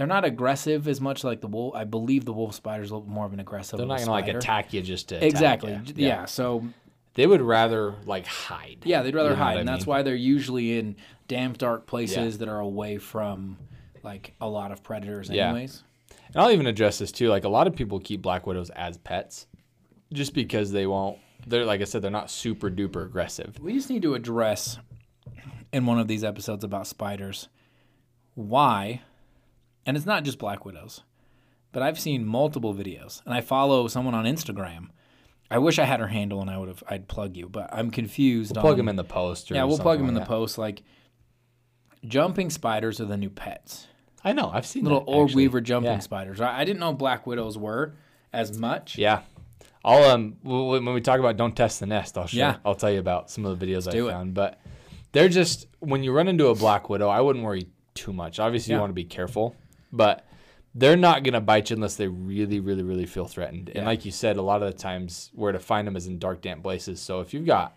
[0.00, 1.74] They're not aggressive as much like the wolf.
[1.74, 3.76] I believe the wolf spider is a little more of an aggressive.
[3.76, 5.72] They're not gonna like attack you just to attack Exactly.
[5.72, 5.80] ya.
[5.94, 6.24] Yeah.
[6.24, 6.64] So
[7.12, 8.78] They would rather like hide.
[8.84, 10.96] yeah, they'd rather You know hide, and that's why they're usually in
[11.28, 13.58] damp, dark places that are away from
[14.02, 15.50] like a lot of predators, Yeah.
[15.50, 15.84] anyways.
[16.32, 17.28] And I'll even address this too.
[17.28, 19.48] Like a lot of people keep black widows as pets,
[20.14, 21.18] just because they won't.
[21.46, 23.58] They're like I said, they're not super duper aggressive.
[23.60, 24.78] We just need to address
[25.74, 27.50] in one of these episodes about spiders
[28.34, 29.02] why,
[29.86, 31.02] and it's not just black widows,
[31.72, 34.88] but I've seen multiple videos, and I follow someone on Instagram.
[35.50, 37.90] I wish I had her handle and I would have I'd plug you, but I'm
[37.90, 38.54] confused.
[38.54, 39.50] Plug on, them in the post.
[39.50, 40.58] Or Yeah, we'll plug them in something the like post.
[40.58, 40.82] Like
[42.06, 43.86] jumping spiders are the new pets.
[44.24, 44.50] I know.
[44.52, 45.44] I've seen Little that, orb actually.
[45.44, 45.98] weaver jumping Yeah.
[45.98, 46.40] spiders.
[46.40, 47.94] I, I didn't know black widows were
[48.32, 48.96] as much.
[48.98, 49.22] Yeah.
[49.84, 52.56] I'll um when we talk about don't test the nest, I'll show, Yeah.
[52.64, 54.12] I'll tell you about some of the videos I do it.
[54.12, 54.34] found.
[54.34, 54.60] But
[55.12, 58.38] they're just when you run into a black widow, I wouldn't worry too much.
[58.38, 58.76] Obviously, Yeah.
[58.76, 59.56] you want to be careful,
[59.92, 60.26] but
[60.74, 63.68] they're not gonna bite you unless they really, really, really feel threatened.
[63.68, 63.78] Yeah.
[63.78, 66.18] And like you said, a lot of the times where to find them is in
[66.18, 67.00] dark, damp places.
[67.00, 67.76] So if you've got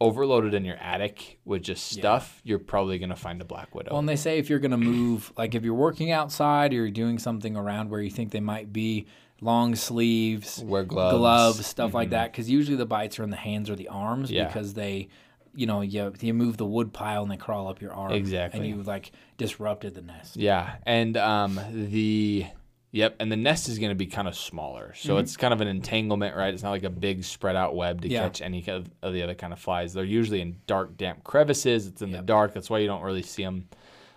[0.00, 3.92] overloaded in your attic with just stuff, you're probably gonna find a black widow.
[3.92, 6.76] Well, and they say if you're going to move, like if you're working outside or
[6.76, 9.06] you're doing something around where you think they might be,
[9.40, 11.16] long sleeves, Wear gloves.
[11.16, 12.12] gloves, stuff like mm-hmm.
[12.12, 12.32] that.
[12.32, 14.46] Because usually the bites are in the hands or the arms Yeah.
[14.46, 15.08] because they,
[15.54, 18.12] you know, you, you move the wood pile and they crawl up your arm.
[18.12, 18.60] Exactly.
[18.60, 20.36] And you like disrupted the nest.
[20.36, 22.46] Yeah, and um, the
[22.92, 25.60] yep, and the nest is going to be kind of smaller, so it's kind of
[25.60, 26.52] an entanglement, right?
[26.54, 28.12] It's not like a big spread out web to Mm-hmm.
[28.14, 28.22] Yeah.
[28.22, 29.92] catch any of, of the other kind of flies.
[29.92, 31.86] They're usually in dark, damp crevices.
[31.86, 32.54] It's in the dark.
[32.54, 33.68] That's why you don't really see them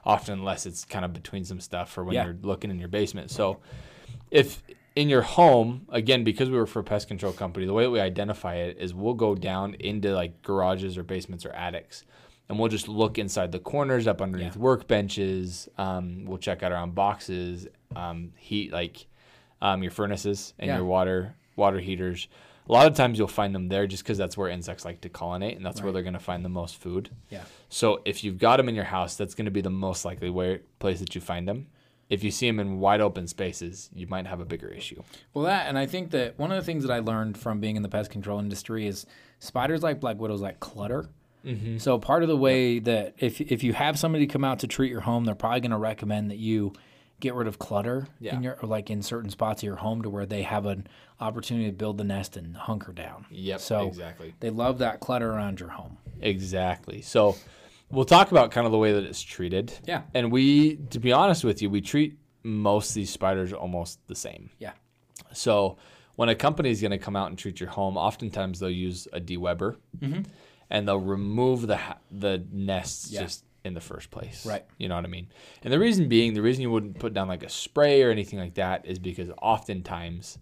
[0.06, 2.26] often, unless it's kind of between some stuff or when Yeah.
[2.26, 3.30] you're looking in your basement.
[3.32, 3.60] So,
[4.32, 4.62] if
[4.98, 7.92] in your home, again, because we were for a pest control company, the way that
[7.92, 12.04] we identify it is we'll go down into like garages or basements or attics.
[12.50, 15.68] And we'll just look inside the corners, up underneath workbenches.
[15.78, 19.06] Um, we'll check out around boxes, um, heat like
[19.62, 20.78] um, your furnaces and Yeah.
[20.78, 22.28] your water water heaters.
[22.70, 25.10] A lot of times you'll find them there just because that's where insects like to
[25.10, 27.10] colonate, and that's where they're going to find the most food.
[27.30, 27.44] Yeah.
[27.70, 30.30] So if you've got them in your house, that's going to be the most likely
[30.30, 31.68] where place that you find them.
[32.10, 35.04] If you see them in wide open spaces, you might have a bigger issue.
[35.34, 37.76] Well, that, and I think that one of the things that I learned from being
[37.76, 39.06] in the pest control industry is
[39.40, 41.10] spiders like black widows like clutter.
[41.46, 41.78] Mm-hmm.
[41.80, 44.90] So part of the way that if if you have somebody come out to treat
[44.92, 46.74] your home, they're probably going to recommend that you
[47.20, 48.36] get rid of clutter Yeah.
[48.36, 50.88] in your or like in certain spots of your home to where they have an
[51.20, 53.26] opportunity to build the nest and hunker down.
[53.32, 54.34] Yep, So exactly.
[54.40, 55.98] they love that clutter around your home.
[56.22, 57.02] Exactly.
[57.02, 57.36] So
[57.92, 59.74] we'll talk about kind of the way that it's treated.
[59.86, 60.04] Yeah.
[60.14, 64.16] And we, to be honest with you, we treat most of these spiders almost the
[64.16, 64.50] same.
[64.60, 64.74] Yeah.
[65.34, 65.78] So
[66.16, 69.08] when a company is going to come out and treat your home, oftentimes they'll use
[69.14, 70.22] a dewebber mm-hmm.
[70.70, 71.80] and they'll remove the
[72.12, 73.22] the nests Yeah.
[73.22, 74.46] just in the first place.
[74.46, 74.66] Right.
[74.78, 75.28] You know what I mean?
[75.62, 78.40] And the reason being, the reason you wouldn't put down like a spray or anything
[78.40, 80.38] like that is because oftentimes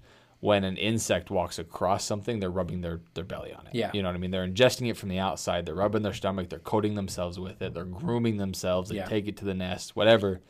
[0.45, 3.73] when an insect walks across something, they're rubbing their, their belly on it.
[3.73, 3.89] Yeah.
[3.93, 4.29] You know what I mean?
[4.29, 5.65] They're ingesting it from the outside.
[5.65, 6.49] They're rubbing their stomach.
[6.49, 7.73] They're coating themselves with it.
[7.73, 8.89] They're grooming themselves.
[8.89, 9.05] They Yeah.
[9.05, 10.41] take it to the nest, whatever.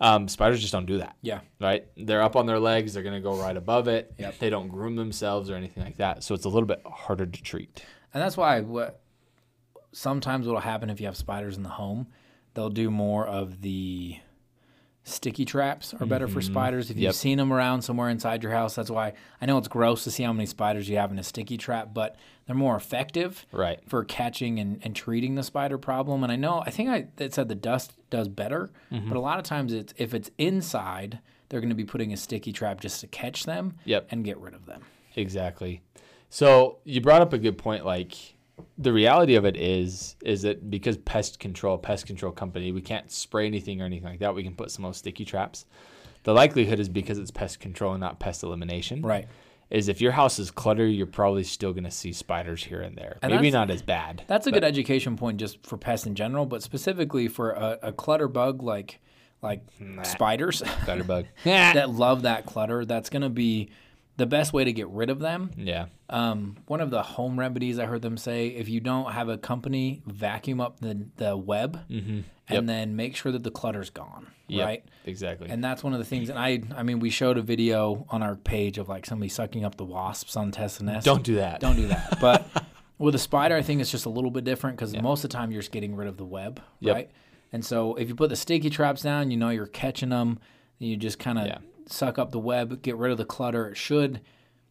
[0.00, 1.40] Um, spiders just don't do that Yeah.
[1.60, 1.86] right?
[1.98, 2.94] They're up on their legs.
[2.94, 4.14] They're going to go right above it.
[4.18, 4.38] Yep.
[4.38, 6.24] They don't groom themselves or anything like that.
[6.24, 7.84] So it's a little bit harder to treat.
[8.14, 9.02] And that's why what
[9.92, 12.06] sometimes what'll happen if you have spiders in the home,
[12.54, 14.16] they'll do more of the
[15.10, 16.90] sticky traps are better for spiders.
[16.90, 20.04] If you've seen them around somewhere inside your house, that's why I know it's gross
[20.04, 23.46] to see how many spiders you have in a sticky trap, but they're more effective
[23.52, 23.80] Right.
[23.88, 26.22] for catching and, and treating the spider problem.
[26.22, 29.08] And I know I think I it said the dust does better, Mm-hmm.
[29.08, 31.18] but a lot of times it's if it's inside,
[31.48, 34.08] they're going to be putting a sticky trap just to catch them Yep.
[34.10, 34.82] and get rid of them.
[35.16, 35.82] Exactly.
[36.28, 37.84] So you brought up a good point.
[37.84, 38.14] Like
[38.78, 43.10] the reality of it is, is that because pest control, pest control company, we can't
[43.10, 44.34] spray anything or anything like that.
[44.34, 45.66] We can put some of those sticky traps.
[46.22, 49.02] The likelihood is because it's pest control and not pest elimination.
[49.02, 49.26] Right.
[49.70, 52.96] Is if your house is cluttered, you're probably still going to see spiders here and
[52.96, 53.18] there.
[53.22, 54.24] And Maybe not as bad.
[54.26, 57.78] That's a but- good education point just for pests in general, but specifically for a,
[57.84, 59.00] a clutter bug like
[59.42, 59.62] like
[60.02, 61.26] spiders spider bug.
[61.44, 62.84] that love that clutter.
[62.84, 63.70] That's going to be
[64.16, 65.50] the best way to get rid of them.
[65.56, 65.86] yeah.
[66.10, 69.38] Um, one of the home remedies I heard them say: if you don't have a
[69.38, 72.66] company, vacuum up the the web, and Yep.
[72.66, 74.26] then make sure that the clutter's gone.
[74.48, 74.66] Yep.
[74.66, 74.84] Right.
[75.06, 75.48] Exactly.
[75.48, 76.28] And that's one of the things.
[76.28, 79.64] And I, I mean, we showed a video on our page of like somebody sucking
[79.64, 81.06] up the wasps on test nest.
[81.06, 81.60] Don't do that.
[81.60, 82.18] Don't do that.
[82.20, 82.48] But
[82.98, 85.36] with a spider, I think it's just a little bit different because most of the
[85.36, 86.94] time you're just getting rid of the web, Yep.
[86.96, 87.10] right?
[87.52, 90.40] And so if you put the sticky traps down, you know you're catching them.
[90.80, 91.58] You just kind of Yeah.
[91.92, 93.68] Suck up the web, get rid of the clutter.
[93.68, 94.20] It should.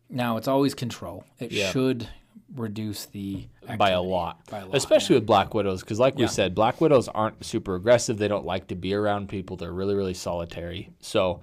[0.09, 1.23] Now it's always control.
[1.39, 1.71] It Yeah.
[1.71, 2.07] should
[2.55, 6.21] reduce the by a lot, By a lot, especially with black widows because like Yeah.
[6.25, 9.71] we said black widows aren't super aggressive they don't like to be around people they're
[9.71, 11.41] really really solitary so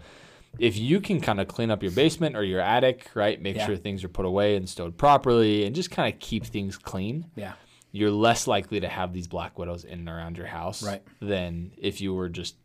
[0.59, 3.67] if you can kind of clean up your basement or your attic right make Yeah.
[3.67, 7.27] sure things are put away and stowed properly and just kind of keep things clean
[7.37, 7.53] Yeah.
[7.93, 11.03] you're less likely to have these black widows in and around your house Right.
[11.21, 12.57] than if you were just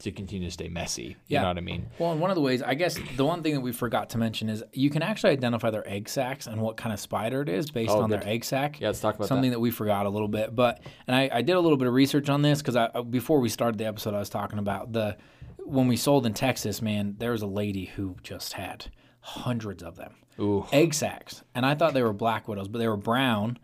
[0.00, 1.02] to continue to stay messy.
[1.02, 1.42] You Yeah.
[1.42, 1.86] know what I mean?
[1.98, 4.18] Well, and one of the ways, I guess, the one thing that we forgot to
[4.18, 7.48] mention is you can actually identify their egg sacs and what kind of spider it
[7.48, 8.20] is based Oh, on good.
[8.20, 8.80] their egg sac.
[8.80, 9.60] Yeah, let's talk about something that.
[9.60, 10.54] we forgot a little bit.
[10.54, 13.40] But and I, I did a little bit of research on this because I before
[13.40, 15.16] we started the episode, I was talking about the
[15.58, 16.80] when we sold in Texas.
[16.80, 18.86] Man, there was a lady who just had
[19.20, 20.64] hundreds of them Ooh.
[20.72, 23.58] egg sacs, and I thought they were black widows, but they were brown.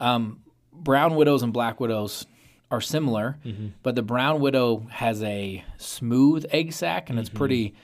[0.00, 0.40] Um,
[0.72, 2.26] brown widows and black widows
[2.70, 3.68] are similar, Mm-hmm.
[3.82, 7.38] but the brown widow has a smooth egg sac, and it's Mm-hmm.
[7.38, 7.74] pretty.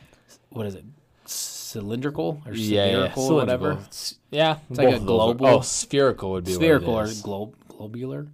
[0.51, 0.85] What is it?
[1.27, 3.73] Cylindrical or Yeah, yeah, spherical or whatever.
[3.73, 7.11] It's- Yeah, It's like a those are- oh, spherical would be Spherical what or it
[7.11, 7.23] is.
[7.23, 8.27] globe globular.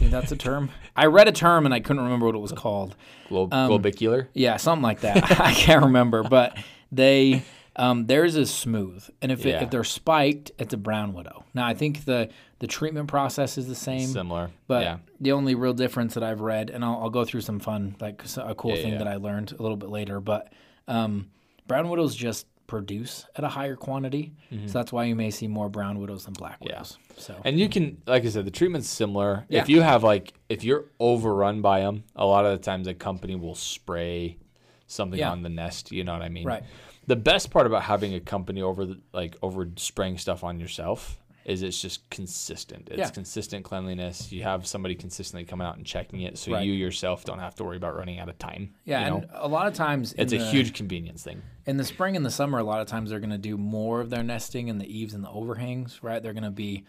[0.00, 0.70] I that's a term.
[0.96, 2.94] I read a term and I couldn't remember what it was called.
[3.28, 4.28] Glo- um, globicular.
[4.34, 5.16] Yeah, something like that.
[5.40, 6.56] I can't remember, but
[6.90, 7.42] they
[7.76, 9.62] um, theirs is smooth, and if it, Yeah.
[9.62, 11.44] if they're spiked, it's a brown widow.
[11.54, 14.50] Now I think the the treatment process is the same, Similar.
[14.68, 14.98] but yeah.
[15.20, 18.22] the only real difference that I've read, and I'll, I'll go through some fun, like
[18.36, 18.98] a cool Yeah, thing yeah.
[18.98, 20.52] that I learned a little bit later, but
[20.88, 21.30] um,
[21.66, 24.32] brown widows just produce at a higher quantity,
[24.66, 26.68] so that's why you may see more brown widows than black Mm-hmm.
[26.68, 26.72] Yeah.
[26.78, 26.98] widows.
[27.16, 29.44] So And you can, like I said, the treatment's similar.
[29.48, 32.94] If you have like, if you're overrun by them, a lot of the times a
[32.94, 34.38] company will spray
[34.86, 35.90] something on the nest.
[35.92, 36.46] You know what I mean?
[36.46, 36.62] Right.
[37.06, 41.18] The best part about having a company over, the, like over spraying stuff on yourself,
[41.50, 42.88] is it's just consistent.
[42.90, 43.08] It's Yeah.
[43.10, 44.30] consistent cleanliness.
[44.30, 46.64] You have somebody consistently coming out and checking it, so Right.
[46.66, 48.74] you yourself don't have to worry about running out of time.
[48.84, 49.16] yeah, you know?
[49.18, 51.42] and a lot of times it's a the- huge convenience thing.
[51.66, 54.00] in the spring and the summer, a lot of times they're going to do more
[54.00, 56.22] of their nesting in the eaves and the overhangs, right?
[56.22, 56.84] They're going to be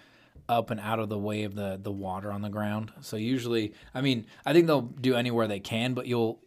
[0.50, 2.91] up and out of the way of the the water on the ground.
[3.02, 6.39] So usually, I mean, I think they'll do anywhere they can, but you'll,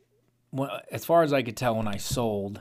[0.53, 2.61] well, as far as I could tell when I sold,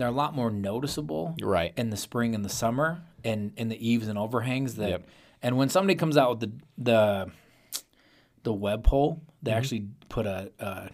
[0.00, 1.72] they're a lot more noticeable Right.
[1.76, 5.08] in the spring and the summer and in the eaves and overhangs that Yep.
[5.42, 7.30] and when somebody comes out with the the
[8.42, 9.24] the web hole Mm-hmm.
[9.42, 10.90] they actually put a, a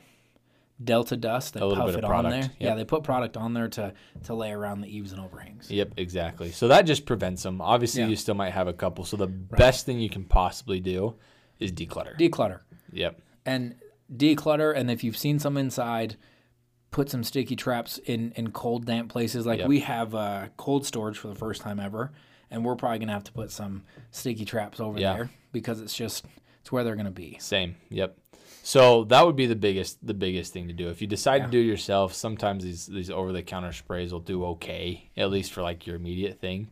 [0.82, 3.66] delta dust they puff bit it of on there yeah they put product on there
[3.68, 3.92] to
[4.24, 6.50] to lay around the eaves and overhangs Yep, exactly.
[6.52, 7.60] So that just prevents them.
[7.60, 8.08] Obviously, Yeah.
[8.08, 9.04] you still might have a couple.
[9.04, 11.14] So the best thing you can possibly do
[11.58, 12.16] is declutter.
[12.18, 12.60] declutter
[12.92, 13.20] yep.
[13.46, 13.74] and
[14.14, 16.16] declutter and if you've seen some inside
[16.90, 19.68] put some sticky traps in in cold damp places like Yep.
[19.68, 22.12] we have uh, cold storage for the first time ever
[22.50, 25.14] and we're probably gonna have to put some sticky traps over Yeah.
[25.14, 26.24] there because it's just
[26.60, 27.76] it's where they're gonna be Same.
[27.90, 28.16] Yep.
[28.62, 30.88] So that would be the biggest the biggest thing to do.
[30.88, 31.44] If you decide Yeah.
[31.46, 35.30] to do it yourself, sometimes these these over the counter sprays will do okay, at
[35.30, 36.68] least for like your immediate thing.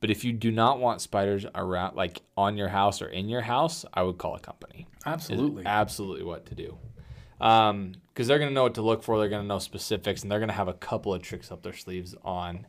[0.00, 3.40] But if you do not want spiders around like on your house or in your
[3.42, 4.86] house, I would call a company.
[5.06, 6.78] absolutely absolutely what to do.
[7.40, 9.18] Um, because they're gonna know what to look for.
[9.18, 12.14] They're gonna know specifics, and they're gonna have a couple of tricks up their sleeves
[12.24, 12.66] on,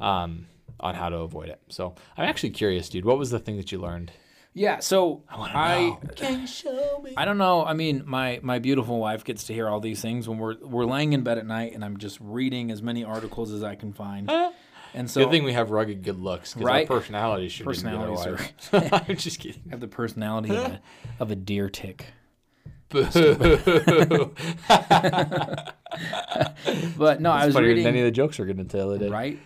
[0.00, 0.46] um,
[0.80, 1.60] on how to avoid it.
[1.68, 3.04] So I'm actually curious, dude.
[3.04, 4.12] What was the thing that you learned?
[4.54, 7.12] Yeah, so I Can you show me?
[7.16, 7.64] I don't know.
[7.64, 10.86] I mean, my my beautiful wife gets to hear all these things when we're we're
[10.86, 13.92] laying in bed at night and I'm just reading as many articles as I can
[13.92, 14.28] find.
[14.94, 16.90] And so Good thing we have rugged good looks, because Right?
[16.90, 18.30] our personalities should Personalities be
[18.78, 19.02] are- our.
[19.08, 19.62] I'm just kidding.
[19.66, 20.80] I have the personality of a,
[21.20, 22.06] of a deer tick.
[22.90, 23.04] Boo.
[26.96, 29.08] But no, I was reading any of the jokes we're gonna tell today.
[29.08, 29.38] right.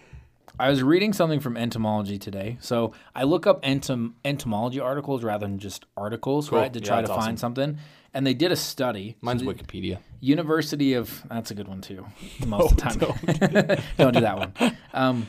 [0.59, 2.59] I was reading something from entomology today.
[2.61, 6.59] So I look up entom- entomology articles rather than just articles, Cool.
[6.61, 7.79] right, to Yeah, try to that's find something.
[8.13, 9.13] And they did a study.
[9.13, 9.99] So Mine's the Wikipedia.
[10.21, 12.07] University of that's a good one too.
[12.47, 12.99] Most of the time,
[13.97, 14.13] don't.
[14.13, 14.77] do that one.
[14.93, 15.29] Um,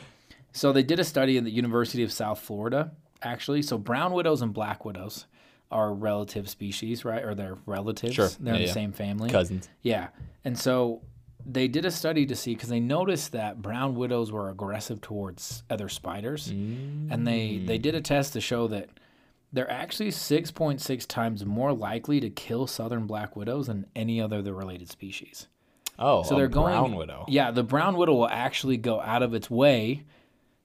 [0.52, 3.62] so they did a study in the University of South Florida, actually.
[3.62, 5.26] So brown widows and black widows
[5.70, 7.24] are relative species, right?
[7.24, 8.14] Or they're relatives.
[8.14, 8.28] Sure.
[8.40, 8.72] They're in Yeah, the yeah.
[8.72, 9.30] same family.
[9.30, 9.68] Cousins.
[9.82, 10.08] Yeah.
[10.44, 11.02] And so
[11.46, 15.62] they did a study to see because they noticed that brown widows were aggressive towards
[15.68, 18.04] other spiders, and they they did a mm.
[18.04, 18.88] test to show that
[19.52, 24.44] they're actually 6.6 times more likely to kill southern black widows than any other of
[24.44, 25.46] the related species.
[25.96, 27.24] Oh, So they're going brown widow.
[27.28, 30.06] Yeah, the brown widow will actually go out of its way,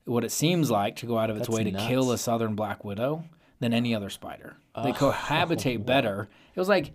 [0.06, 2.56] what it seems like to go out of its That's way to kill a southern
[2.56, 3.26] black widow
[3.60, 4.56] than any other spider.
[4.84, 6.30] They cohabitate better.
[6.56, 6.92] It was like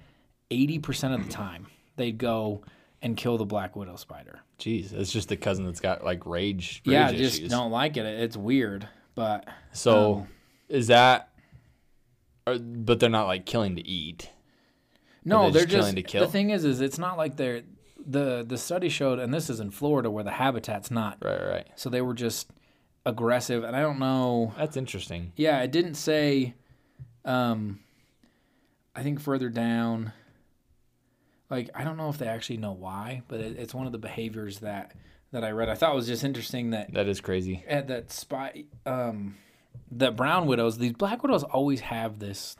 [0.50, 2.62] 80% of the time they'd go
[3.02, 4.40] and kill the black widow spider.
[4.58, 6.80] Jeez, it's just the cousin that's got like rage.
[6.84, 7.50] yeah, rage just issues.
[7.50, 8.06] don't like it.
[8.06, 10.28] It's weird, but So um,
[10.68, 11.28] is that?
[12.46, 14.30] Or, but they're not like killing to eat.
[15.24, 16.24] no, they they're just killing to kill?
[16.24, 17.62] The thing is is it's not like they're
[18.06, 21.18] the the study showed and this is in Florida where the habitat's not.
[21.22, 21.66] Right, right.
[21.76, 22.50] So they were just
[23.06, 25.32] aggressive and I don't know That's interesting.
[25.36, 26.54] Yeah, it didn't say.
[27.24, 27.80] Um,
[28.94, 30.12] I think further down.
[31.50, 33.98] Like I don't know if they actually know why, but it, it's one of the
[33.98, 34.92] behaviors that
[35.32, 35.68] that I read.
[35.68, 37.64] I thought was just interesting that That is crazy.
[37.68, 39.36] at that spy um,
[39.92, 42.56] that brown widows, these black widows always have this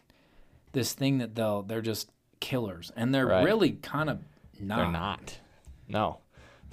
[0.73, 3.45] this thing that they'll they're just killers, and they're Right.
[3.45, 4.21] really kind of
[4.61, 4.77] not.
[4.77, 5.39] They're not.
[5.89, 6.19] No,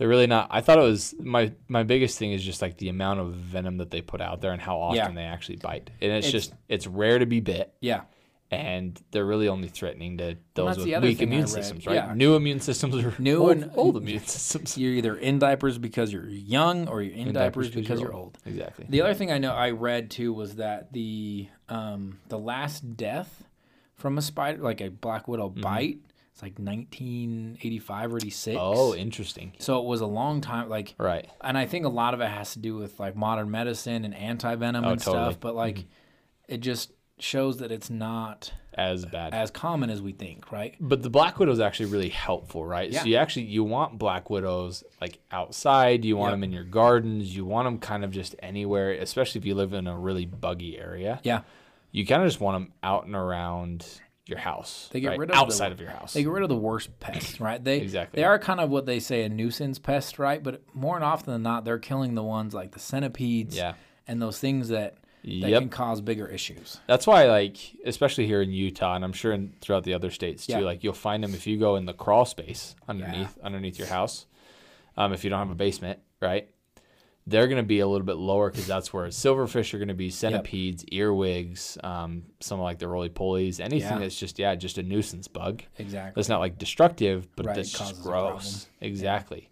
[0.02, 0.48] they're really not.
[0.50, 3.78] I thought it was my my biggest thing is just like the amount of venom
[3.78, 5.12] that they put out there and how often Yeah.
[5.12, 5.92] they actually bite.
[6.02, 8.02] And it's, It's- just it's rare to be bit, Yeah.
[8.50, 11.94] and they're really only threatening to those that's with weak immune systems, right?
[11.98, 12.14] Yeah.
[12.16, 14.76] New immune systems are New old, and- old immune systems.
[14.76, 18.12] You're either in diapers because you're young or you're in, In diapers, 'cause because you're
[18.14, 18.40] old.
[18.44, 18.88] Exactly.
[18.90, 23.44] The other thing I know I read too was that the um, the last death
[23.98, 26.00] from a spider, like a black widow bite,
[26.41, 28.56] it's like 1985 or 86.
[28.58, 28.60] Mm-hmm.
[28.80, 29.54] Oh, interesting.
[29.60, 30.69] so it was a long time.
[30.69, 31.30] Like, Right.
[31.41, 34.15] and I think a lot of it has to do with like modern medicine and
[34.15, 35.23] anti venom Oh, and totally.
[35.32, 35.39] stuff.
[35.39, 35.86] But like,
[36.47, 39.34] it just shows that it's not As bad.
[39.36, 40.75] as common as we think, right?
[40.80, 42.89] But the black widow is actually really helpful, right?
[42.89, 43.01] Yeah.
[43.01, 46.04] So you actually you want black widows like outside.
[46.04, 46.34] You want Yep.
[46.34, 47.36] them in your gardens.
[47.36, 50.80] You want them kind of just anywhere, especially if you live in a really buggy
[50.80, 51.19] area.
[51.23, 51.41] Yeah.
[51.91, 53.86] You kind of just want them out and around
[54.32, 54.89] your house.
[54.91, 55.20] They get right?
[55.20, 56.13] rid of the- outside of your house.
[56.13, 57.63] They get rid of the worst pests, right?
[57.63, 58.17] They Exactly.
[58.17, 60.41] they are kind of what they say a nuisance pest, right?
[60.41, 63.74] But more and often than not, they're killing the ones like the centipedes Yeah.
[64.08, 65.62] and those things that that Yep.
[65.62, 66.80] can cause bigger issues.
[66.88, 70.48] That's why, like, especially here in Utah, and I'm sure in, throughout the other states
[70.48, 70.54] too.
[70.54, 70.60] Yeah.
[70.62, 74.26] Like, you'll find them if you go in the crawl space underneath underneath your house.
[74.98, 76.50] Um, if you don't have a basement, right?
[77.27, 79.93] They're going to be a little bit lower because that's where silverfish are going to
[79.93, 83.99] be, centipedes, earwigs, um, some like the roly polies, anything Yeah.
[83.99, 85.62] that's just yeah, just a nuisance bug.
[85.77, 86.13] Exactly.
[86.19, 88.34] That's not like destructive, but Right, that's just causes a problem.
[88.34, 88.67] gross.
[88.81, 89.49] Exactly.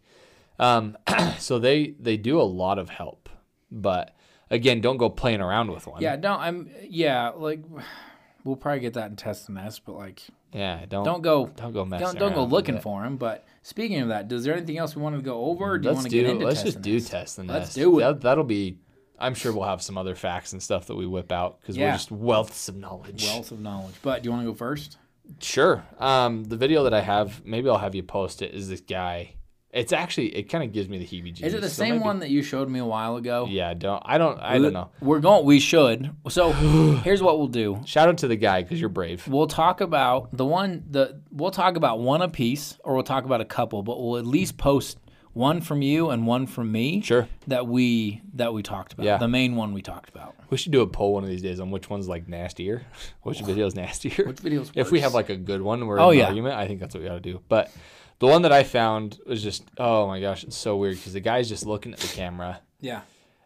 [0.58, 0.98] Um,
[1.38, 3.30] so they they do a lot of help,
[3.72, 4.16] but
[4.50, 6.02] again, don't go playing around with one.
[6.02, 7.62] Yeah, don't I'm yeah, like
[8.44, 10.86] we'll probably get that in test and nest, but like yeah.
[10.88, 13.18] Don't don't go don't go messing don't don't go looking for him.
[13.18, 15.72] But speaking of that, is there anything else we want to go over?
[15.72, 17.12] Or do you let's want to do get into let's just do nest?
[17.12, 18.04] test and Let's do it.
[18.04, 18.78] That, that'll be.
[19.22, 21.92] I'm sure we'll have some other facts and stuff that we whip out because we're
[21.92, 23.26] just wealths of knowledge.
[23.26, 23.96] Wealth of knowledge.
[24.02, 24.98] But do you want to go first?
[25.42, 25.84] Sure.
[26.00, 28.54] Um, the video that I have, maybe I'll have you post it.
[28.54, 29.34] Is this guy?
[29.72, 31.44] It's actually it kind of gives me the heebie-jeebies.
[31.44, 33.46] Is it the So same maybe- one that you showed me a while ago?
[33.48, 33.74] Yeah.
[33.76, 34.90] Don't I don't I don't know.
[35.00, 35.46] We're going.
[35.46, 36.10] We should.
[36.30, 36.52] So
[37.04, 37.80] here's what we'll do.
[37.86, 39.28] Shout out to the guy because you're brave.
[39.28, 40.86] We'll talk about the one.
[40.90, 43.84] The we'll talk about one a piece or we'll talk about a couple.
[43.84, 44.98] But we'll at least post
[45.34, 47.02] one from you and one from me.
[47.02, 47.28] Sure.
[47.46, 49.06] That we that we talked about.
[49.06, 49.18] Yeah.
[49.18, 50.36] The main one we talked about.
[50.50, 52.88] We should do a poll one of these days on which one's like nastier,
[53.22, 54.26] which video is nastier.
[54.26, 56.26] Which video's If we have like a good one, we're Oh, in yeah.
[56.26, 56.56] argument.
[56.56, 57.40] I think that's what we got to do.
[57.48, 57.72] But
[58.20, 61.20] the one that I found was just oh my gosh, it's so weird because the
[61.20, 63.02] guy's just looking at the camera Yeah.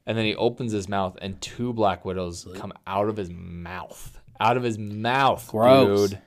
[0.06, 4.20] and then he opens his mouth and two black widows come out of his mouth,
[4.40, 6.10] out of his mouth, Gross.
[6.12, 6.20] dude.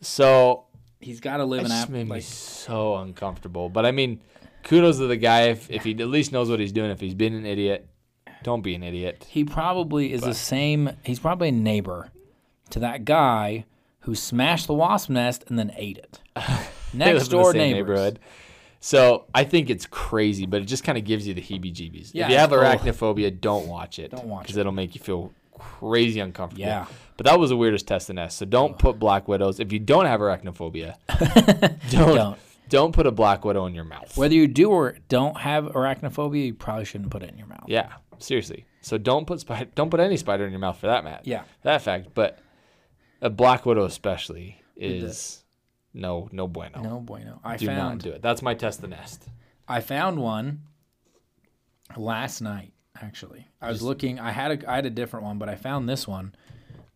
[0.00, 0.64] So
[1.00, 1.88] He's got to live just app.
[1.88, 3.68] made me Like, so uncomfortable.
[3.68, 4.20] But I mean,
[4.62, 6.90] kudos to the guy if, if he at least knows what he's doing.
[6.92, 7.88] If he's been an idiot,
[8.44, 9.26] don't be an idiot.
[9.28, 10.90] he probably is the same.
[11.04, 12.10] He's probably a neighbor
[12.70, 13.64] to that guy
[14.00, 16.20] who smashed the wasp nest and then ate it.
[16.92, 18.18] Next in the door neighborhood.
[18.80, 22.10] So I think it's crazy, but it just kind of gives you the heebie-jeebies.
[22.12, 24.10] Yeah, if you have arachnophobia, don't watch it.
[24.10, 24.60] Don't watch because it.
[24.60, 26.62] it'll make you feel crazy uncomfortable.
[26.64, 26.86] Yeah.
[27.16, 28.34] But that was the weirdest test in S.
[28.34, 30.96] So don't put black widows if you don't have arachnophobia.
[31.90, 32.38] don't, Don't.
[32.68, 34.16] don't put a black widow in your mouth.
[34.16, 37.66] Whether you do or don't have arachnophobia, you probably shouldn't put it in your mouth.
[37.68, 38.66] Yeah, seriously.
[38.80, 41.22] So don't put spider, don't put any spider in your mouth for that matter.
[41.22, 41.44] Yeah.
[41.62, 42.08] that fact.
[42.14, 42.40] But
[43.20, 45.41] a black widow especially is
[45.94, 46.80] no no bueno.
[46.82, 47.40] No bueno.
[47.44, 48.22] I do not do it.
[48.22, 49.28] That's my test the nest.
[49.68, 50.62] I found one
[51.96, 52.72] last night.
[53.00, 54.20] Actually, I was looking.
[54.20, 56.34] I had a I had a different one, but I found this one,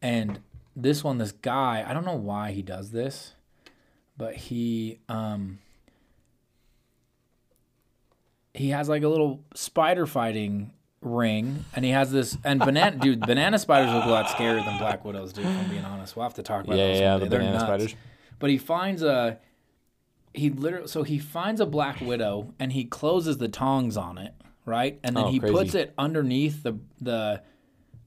[0.02, 0.40] and
[0.76, 1.84] this one, this guy.
[1.86, 3.34] I don't know why he does this,
[4.16, 5.58] but he um
[8.54, 13.20] he has like a little spider fighting ring, and he has this and banana dude.
[13.20, 15.40] Banana spiders look a lot scarier than black widows do.
[15.42, 17.26] If I'm being honest, we'll have to talk about Yeah, those yeah, the.
[17.26, 17.64] They're banana nuts.
[17.64, 17.94] spiders.
[18.38, 19.38] But he finds a
[20.34, 24.34] he literally so he finds a black widow and he closes the tongs on it,
[24.64, 24.98] right?
[25.02, 25.54] And then Oh, he crazy.
[25.54, 27.42] puts it underneath the the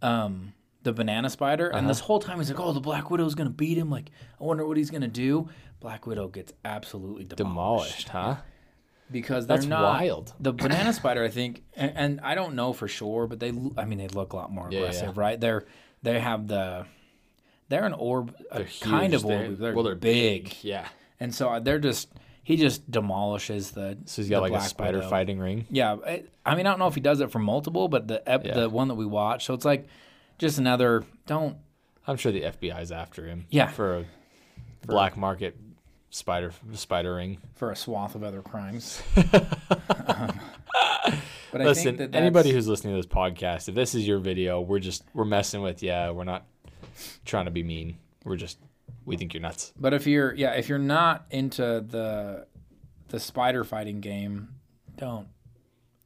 [0.02, 1.90] um the banana spider and Uh-huh.
[1.90, 3.90] this whole time he's like, "Oh, the black widow's going to beat him.
[3.90, 5.50] Like, I wonder what he's going to do."
[5.82, 8.36] Black widow gets absolutely demolished, Demolished, huh?
[9.12, 10.34] because they're That's not wild.
[10.40, 13.86] The banana spider, I think, and, and I don't know for sure, but they I
[13.86, 15.24] mean they look a lot more Yeah, aggressive, yeah.
[15.24, 15.40] right?
[15.40, 15.66] They're
[16.04, 16.86] they have the
[17.70, 19.22] they're an orb, a They're kind huge.
[19.24, 19.58] of They're- orb.
[19.58, 20.54] They're, well, they're big.
[20.62, 20.88] Yeah.
[21.20, 22.10] And so they're just
[22.44, 23.98] he just demolishes the.
[24.06, 25.10] So he's the got like a spider Widow.
[25.10, 25.68] fighting ring.
[25.70, 28.28] Yeah, I, I mean I don't know if he does it for multiple, but the
[28.28, 28.54] ep, Yeah.
[28.56, 29.88] the one that we watched, so it's like
[30.38, 31.04] just another.
[31.28, 31.58] Don't
[32.08, 33.46] I'm sure the FBI's after him.
[33.52, 33.68] Yeah.
[33.68, 34.06] For a
[34.88, 35.56] black market
[36.10, 37.38] spider spider ring.
[37.54, 39.04] for a swath of other crimes.
[39.16, 39.32] Um,
[41.52, 44.20] but I Listen, think that anybody who's listening to this podcast, if this is your
[44.20, 45.92] video, we're just we're messing with you.
[46.14, 46.46] We're not
[47.26, 47.98] trying to be mean.
[48.24, 48.58] We're just
[49.06, 49.74] we think you're nuts.
[49.80, 52.46] But if you're yeah, if you're not into the
[53.10, 54.50] the spider fighting game,
[54.96, 55.28] don't.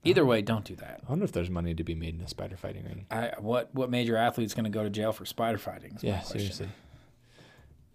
[0.05, 0.99] Either way, don't do that.
[1.07, 3.05] I wonder if there's money to be made in a spider fighting ring.
[3.09, 5.97] I what what major athlete's going to go to jail for spider fighting?
[6.01, 6.67] Yeah, seriously.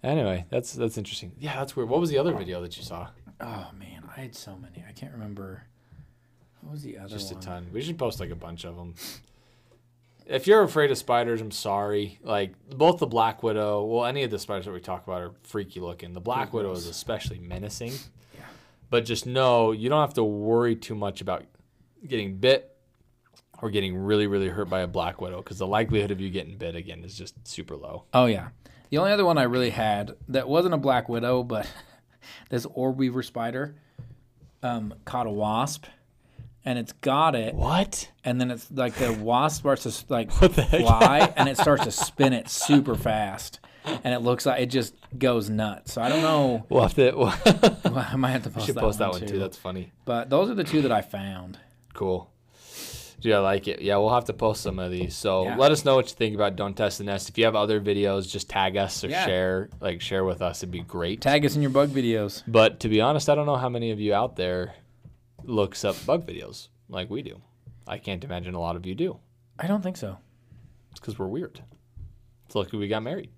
[0.03, 1.33] Anyway, that's that's interesting.
[1.39, 1.89] Yeah, that's weird.
[1.89, 3.09] What was the other video that you saw?
[3.41, 4.85] Oh man, I had so many.
[4.89, 5.65] I can't remember.
[6.63, 7.43] What was the other Just a one?
[7.43, 7.67] ton.
[7.73, 8.95] We should post like a bunch of them.
[10.29, 12.19] If you're afraid of spiders, I'm sorry.
[12.23, 15.33] Like both the Black Widow, well, any of the spiders that we talk about are
[15.43, 16.13] freaky looking.
[16.13, 17.93] The Black Widow is especially menacing.
[18.35, 18.45] Yeah.
[18.91, 21.45] But just know you don't have to worry too much about
[22.07, 22.77] getting bit
[23.61, 26.59] or getting really, really hurt by a Black Widow because the likelihood of you getting
[26.59, 28.05] bit again is just super low.
[28.13, 28.49] Oh yeah.
[28.91, 31.71] The only other one I really had that wasn't a black widow, but
[32.51, 33.75] this orb weaver spider
[34.63, 35.85] um, caught a wasp,
[36.69, 38.11] and it's got it, What?
[38.25, 40.83] and then it's like the wasp starts to like What the heck?
[40.83, 44.95] fly, and it starts to spin it super fast, and it looks like it just
[45.19, 45.95] goes nuts.
[45.95, 46.67] So I don't know.
[46.69, 47.13] We'll have to.
[47.17, 49.39] We'll I might have to post, should that, post one that one too.
[49.39, 49.93] That's funny.
[50.05, 51.59] But those are the two that I found.
[51.95, 52.31] Cool.
[53.21, 53.81] Dude, I like it.
[53.83, 55.17] Yeah, we'll have to post some of these.
[55.17, 55.57] So Yeah.
[55.57, 57.29] let us know what you think about Don't Test the Nest.
[57.31, 59.27] If you have other videos, just tag us or Yeah.
[59.27, 60.59] share, like share with us.
[60.63, 61.21] It'd be great.
[61.21, 62.45] Tag us in your bug videos.
[62.47, 64.75] But to be honest, I don't know how many of you out there
[65.49, 67.41] looks up bug videos like we do.
[67.87, 69.19] I can't imagine a lot of you do.
[69.59, 70.19] I don't think so.
[70.91, 71.63] It's because we're weird.
[72.47, 73.31] It's lucky we got married.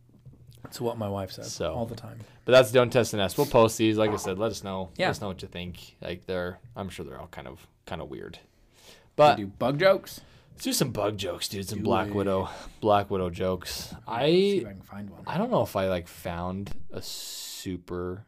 [0.63, 2.19] That's what my wife says So- all the time.
[2.45, 3.39] But that's Don't Test the Nest.
[3.39, 3.97] We'll post these.
[3.97, 4.91] Like I said, let us know.
[4.97, 5.07] Yeah.
[5.07, 5.97] Let us know what you think.
[6.01, 8.39] Like they're, I'm sure they're all kind of kind of weird.
[8.87, 10.21] We But do bug jokes.
[10.53, 11.69] Let's do some bug jokes, dude.
[11.69, 12.15] Some Do Black it.
[12.15, 12.49] Widow,
[12.81, 13.91] Black Widow jokes.
[13.91, 15.23] See I if I can find one.
[15.27, 18.27] I don't know if I like found a super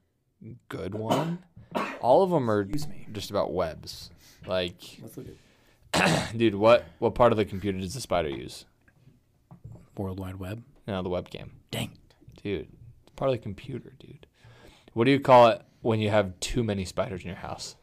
[0.68, 1.38] good one.
[2.00, 3.06] All of them are me.
[3.12, 4.10] just about webs.
[4.46, 5.26] Like, Let's look
[5.94, 8.64] at dude, what what part of the computer does the spider use?
[9.96, 10.62] World Wide Web.
[10.86, 11.50] No, the webcam.
[11.70, 11.92] Dang.
[12.42, 12.68] Dude,
[13.02, 14.26] it's part of the computer, dude.
[14.94, 17.76] What do you call it when you have too many spiders in your house?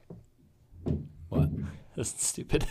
[1.29, 1.49] What?
[1.95, 2.65] That's stupid.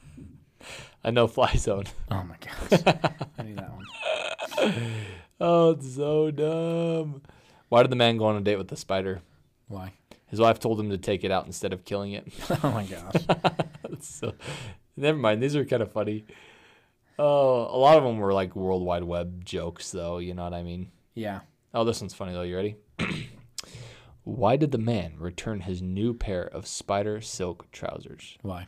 [1.04, 1.84] I know fly zone.
[2.10, 2.82] Oh my gosh.
[3.38, 4.74] I knew that one.
[5.40, 7.22] Oh, it's so dumb.
[7.68, 9.20] Why did the man go on a date with the spider?
[9.68, 9.92] Why?
[10.28, 12.32] His wife told him to take it out instead of killing it.
[12.62, 13.24] Oh my gosh.
[14.00, 14.34] So,
[14.96, 15.42] never mind.
[15.42, 16.24] These are kind of funny.
[17.18, 20.18] Oh, a lot of them were like World Wide Web jokes, though.
[20.18, 20.92] You know what I mean?
[21.14, 21.40] Yeah.
[21.74, 22.42] Oh, this one's funny though.
[22.42, 22.76] You ready?
[24.24, 28.36] Why did the man return his new pair of spider silk trousers?
[28.42, 28.66] Why?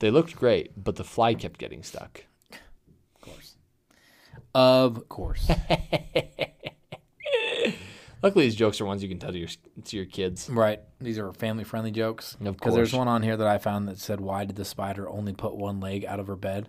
[0.00, 2.24] They looked great, but the fly kept getting stuck.
[2.52, 3.54] Of course.
[4.54, 5.50] Of course.
[8.22, 9.48] Luckily, these jokes are ones you can tell to your
[9.84, 10.48] to your kids.
[10.50, 10.80] right.
[11.00, 12.34] These are family friendly jokes.
[12.34, 12.54] Of course.
[12.56, 15.32] Because there's one on here that I found that said, Why did the spider only
[15.32, 16.68] put one leg out of her bed?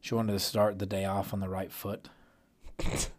[0.00, 2.08] She wanted to start the day off on the right foot.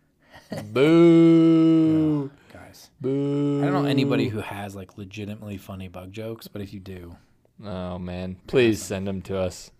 [0.72, 2.30] Boo!
[2.54, 2.92] Guys.
[3.02, 3.62] Boo!
[3.62, 7.16] I don't know anybody who has like legitimately funny bug jokes, but if you do,
[7.64, 9.72] Oh man, please send them to us.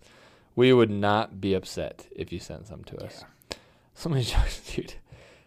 [0.54, 3.24] We would not be upset if you sent some to us.
[3.94, 4.94] Some of these jokes, dude.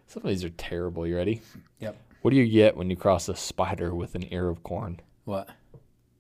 [0.07, 1.05] Some of these are terrible.
[1.05, 1.41] You ready?
[1.79, 1.97] Yep.
[2.21, 4.99] What do you get when you cross a spider with an ear of corn?
[5.25, 5.49] what?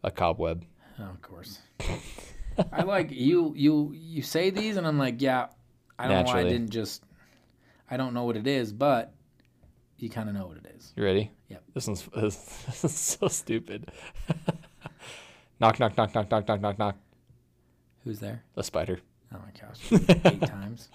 [0.03, 0.63] A cobweb.
[0.97, 1.59] Oh, of course.
[2.71, 3.53] I like you.
[3.55, 5.47] You you say these, and I'm like, yeah.
[5.97, 7.03] I don't know why I didn't just.
[7.91, 9.13] I don't know what it is, but
[9.97, 10.93] you kind of know what it is.
[10.95, 11.31] You ready?
[11.49, 11.63] Yep.
[11.73, 12.35] This one's this,
[12.65, 13.91] this is so stupid.
[15.59, 16.97] knock knock knock knock knock knock knock knock.
[18.05, 18.43] Who's there?
[18.55, 18.99] A spider.
[19.33, 20.89] Oh my gosh, eight times.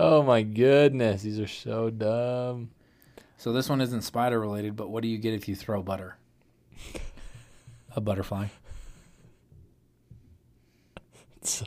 [0.00, 2.70] Oh my goodness, these are so dumb.
[3.36, 6.16] So this one isn't spider related, but what do you get if you throw butter?
[7.96, 8.46] A butterfly.
[11.38, 11.66] It's so,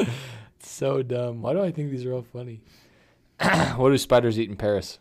[0.00, 1.40] it's so dumb.
[1.40, 2.62] Why do I think these are all funny?
[3.76, 4.98] what do spiders eat in Paris?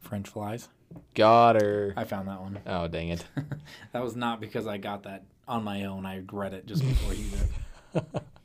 [0.00, 0.68] French flies.
[1.14, 1.94] Got her.
[1.96, 2.58] I found that one.
[2.66, 3.24] Oh dang it.
[3.92, 6.06] That was not because I got that on my own.
[6.06, 8.22] I read it just before you did.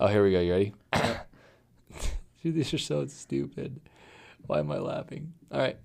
[0.00, 0.40] Oh, here we go.
[0.40, 0.74] You ready?
[2.42, 3.80] Dude, these are so stupid.
[4.46, 5.32] Why am I laughing?
[5.50, 5.76] All right.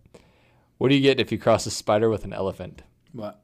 [0.77, 2.83] What do you get if you cross a spider with an elephant?
[3.11, 3.43] What?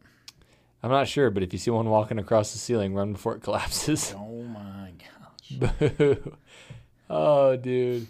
[0.83, 3.41] I'm not sure, but if you see one walking across the ceiling, run before it
[3.43, 4.13] collapses.
[4.15, 5.71] Oh my gosh.
[5.79, 6.33] Boo.
[7.11, 8.05] Oh, dude.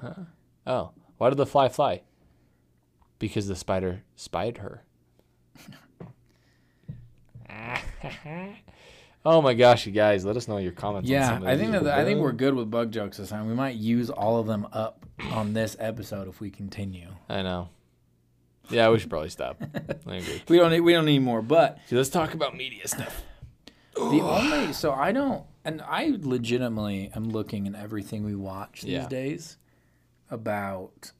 [0.00, 0.14] Huh.
[0.66, 2.00] Oh, why did the fly fly?
[3.18, 4.85] Because the spider spied her.
[9.24, 11.08] oh my gosh, you guys, let us know your comments.
[11.08, 11.82] on Yeah, some I think these.
[11.82, 13.46] that I think we're good with bug jokes this time.
[13.48, 17.08] We might use all of them up on this episode if we continue.
[17.28, 17.68] I know.
[18.70, 19.62] Yeah, we should probably stop.
[20.06, 20.42] I agree.
[20.48, 23.22] We don't need we don't need more, but So let's talk about media stuff.
[23.94, 28.92] the only so I don't and I legitimately am looking in everything we watch these
[28.92, 29.08] Yeah.
[29.08, 29.56] days.
[30.30, 31.12] about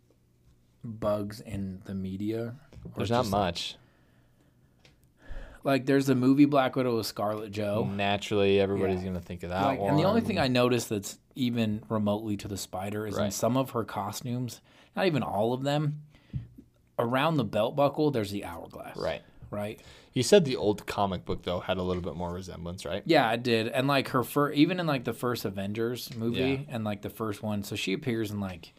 [0.84, 2.56] bugs in the media?
[2.96, 3.76] There's not just- much.
[5.66, 7.84] Like there's the movie Black Widow with Scarlett Joe.
[7.92, 9.06] Naturally, everybody's Yeah.
[9.08, 9.90] gonna think of that Like, one.
[9.90, 13.32] and the only thing I noticed that's even remotely to the spider is in Right.
[13.32, 14.60] some of her costumes,
[14.94, 16.02] not even all of them,
[16.98, 18.96] around the belt buckle there's the hourglass.
[18.96, 19.22] right.
[19.50, 19.80] Right.
[20.12, 23.02] You said the old comic book though had a little bit more resemblance, right?
[23.04, 23.68] Yeah, I did.
[23.68, 27.42] And like her fir- even in like the first Avengers movie and like the first
[27.42, 28.72] one, so she appears in like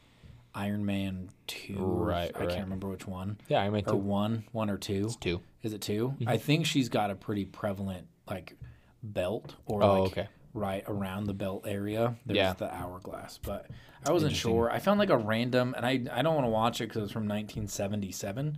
[0.57, 1.77] Iron Man two.
[1.77, 2.49] Right, I right.
[2.49, 3.37] can't remember which one.
[3.47, 3.95] Yeah, I meant Or to.
[3.97, 5.11] one, one or two.
[5.21, 5.39] Two.
[5.61, 6.27] Is it 2 Mm-hmm.
[6.29, 8.55] I think she's got a pretty prevalent like
[9.03, 10.27] belt or Oh, like okay.
[10.53, 12.15] right around the belt area.
[12.25, 12.53] There's Yeah.
[12.53, 13.67] the hourglass, but
[14.05, 14.71] I wasn't sure.
[14.71, 17.11] I found like a random, and I I don't want to watch it because it's
[17.11, 18.57] from 1977,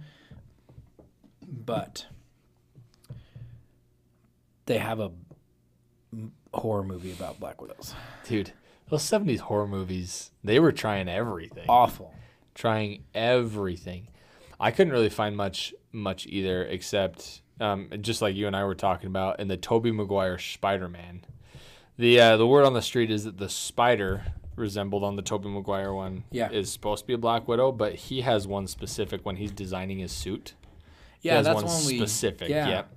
[1.48, 2.06] but
[4.66, 5.12] they have a
[6.54, 7.94] horror movie about Black Widows.
[8.28, 8.52] Dude,
[8.90, 11.66] those 70s horror movies, they were trying everything.
[11.70, 12.14] Awful.
[12.56, 14.08] Trying everything.
[14.60, 18.76] I couldn't really find much much either except um, just like you and I were
[18.76, 21.22] talking about in the Tobey Maguire Spider-Man.
[21.98, 24.24] The uh, the word on the street is that the spider
[24.56, 26.52] resembled on the Tobey Maguire one Yeah.
[26.52, 30.00] is supposed to be a Black Widow, but he has one specific when he's designing
[30.00, 30.54] his suit.
[31.22, 32.50] Yeah, that's one one we specific.
[32.50, 32.68] Yeah.
[32.68, 32.92] Yep.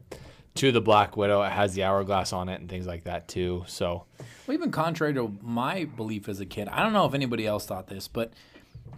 [0.57, 3.65] To the Black Widow, it has the hourglass on it and things like that too.
[3.67, 4.05] So
[4.53, 7.87] Even contrary to my belief as a kid, I don't know if anybody else thought
[7.89, 8.33] this, but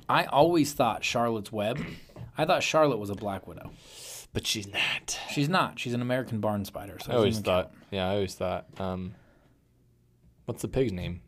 [0.08, 1.80] I always thought Charlotte's Web.
[2.36, 3.70] I thought Charlotte was a Black Widow.
[4.32, 5.18] but she's not.
[5.30, 5.78] She's not.
[5.78, 6.98] She's an American barn spider.
[7.00, 7.70] So I always thought.
[7.72, 7.84] count.
[7.90, 8.66] Yeah, I always thought.
[8.78, 9.14] Um,
[10.46, 11.20] what's the pig's name?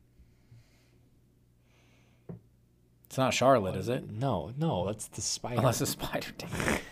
[3.06, 4.10] it's not Charlotte, is it?
[4.10, 5.56] No, no, that's the spider.
[5.58, 6.26] Unless it's spider.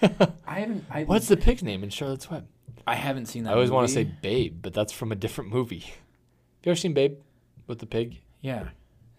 [0.47, 0.85] I haven't.
[0.91, 2.47] I, What's the pig's name in Charlotte's Web?
[2.87, 3.51] I haven't seen that.
[3.51, 5.85] I always want to say Babe, but that's from a different movie.
[6.65, 7.19] You ever seen Babe
[7.67, 8.23] with the pig?
[8.41, 8.69] Yeah,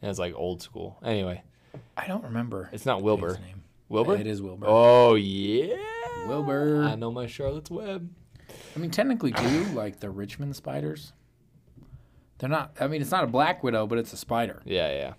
[0.02, 0.98] Yeah, it's like old school.
[1.04, 1.44] Anyway,
[1.96, 2.70] I don't remember.
[2.74, 3.34] it's not his Wilbur.
[3.46, 3.64] name.
[3.88, 4.16] Wilbur?
[4.16, 4.66] It is Wilbur.
[4.68, 5.76] Oh yeah,
[6.28, 6.84] Wilbur.
[6.84, 8.10] I know my Charlotte's Web.
[8.76, 11.14] I mean, technically, too, like the Richmond spiders.
[12.40, 12.76] They're not.
[12.80, 14.64] I mean, it's not a Black Widow, but it's a spider.
[14.66, 15.14] Yeah, yeah.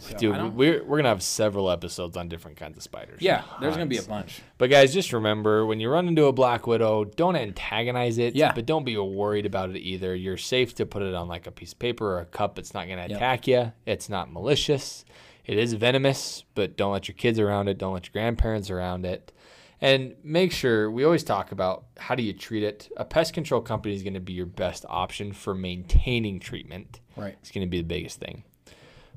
[0.00, 3.20] So Dude, we're we're gonna have several episodes on different kinds of spiders.
[3.22, 4.40] yeah, there's gonna be a bunch.
[4.58, 8.34] But guys, just remember when you run into a black widow, don't antagonize it.
[8.34, 8.52] Yeah.
[8.54, 10.14] But don't be worried about it either.
[10.14, 12.58] You're safe to put it on like a piece of paper or a cup.
[12.58, 13.10] It's not gonna Yep.
[13.16, 13.72] attack you.
[13.86, 15.04] It's not malicious.
[15.44, 17.76] It is venomous, but don't let your kids around it.
[17.78, 19.32] Don't let your grandparents around it.
[19.80, 22.88] And make sure we always talk about how do you treat it.
[22.96, 27.00] A pest control company is going to be your best option for maintaining treatment.
[27.16, 27.34] Right.
[27.40, 28.44] It's going to be the biggest thing.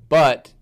[0.10, 0.54] But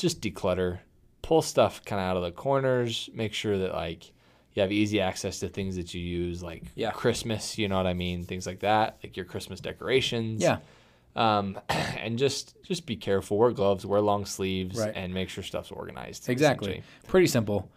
[0.00, 0.78] just declutter,
[1.22, 4.12] pull stuff kind of out of the corners, make sure that like
[4.54, 6.90] you have easy access to things that you use like Yeah.
[6.90, 10.42] Christmas, you know what I mean, things like that, like your Christmas decorations.
[10.42, 10.58] Yeah.
[11.16, 14.92] Um and just just be careful, wear gloves, wear long sleeves Right.
[14.94, 16.28] and make sure stuff's organized.
[16.28, 16.82] Exactly.
[17.08, 17.68] Pretty simple.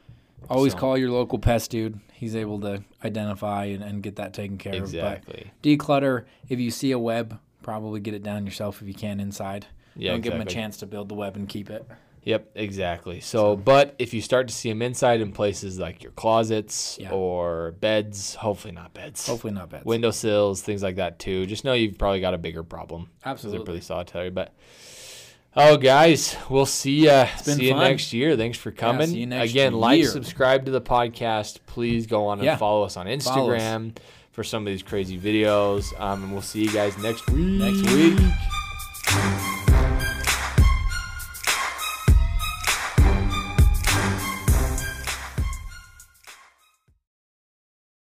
[0.49, 1.99] Always So- call your local pest dude.
[2.13, 4.83] He's able to identify and, and get that taken care of.
[4.83, 5.51] Exactly.
[5.61, 6.25] Declutter.
[6.47, 9.67] If you see a web, probably get it down yourself if you can inside.
[9.95, 11.85] Yeah, Don't give them a chance to build the web and keep it.
[12.25, 13.19] Yep, exactly.
[13.19, 17.11] So, but if you start to see them inside in places like your closets Yeah.
[17.11, 19.27] or beds, hopefully not beds.
[19.27, 19.83] Hopefully not bad.
[19.85, 21.45] windowsills, things like that too.
[21.45, 23.09] Just know you've probably got a bigger problem.
[23.25, 23.57] Absolutely.
[23.59, 24.29] They're pretty solitary.
[24.29, 24.53] But
[25.55, 27.01] oh, guys, we'll see
[27.45, 27.81] been See you fun.
[27.83, 28.37] next year.
[28.37, 29.07] Thanks for coming.
[29.07, 31.59] see you next Again, like, subscribe to the podcast.
[31.67, 32.55] Please go on and Yeah.
[32.55, 33.61] follow us on Follow us.
[33.61, 33.95] Instagram
[34.31, 35.99] for some of these crazy videos.
[35.99, 37.59] Um, and we'll see you guys next week.
[37.59, 39.52] Next week.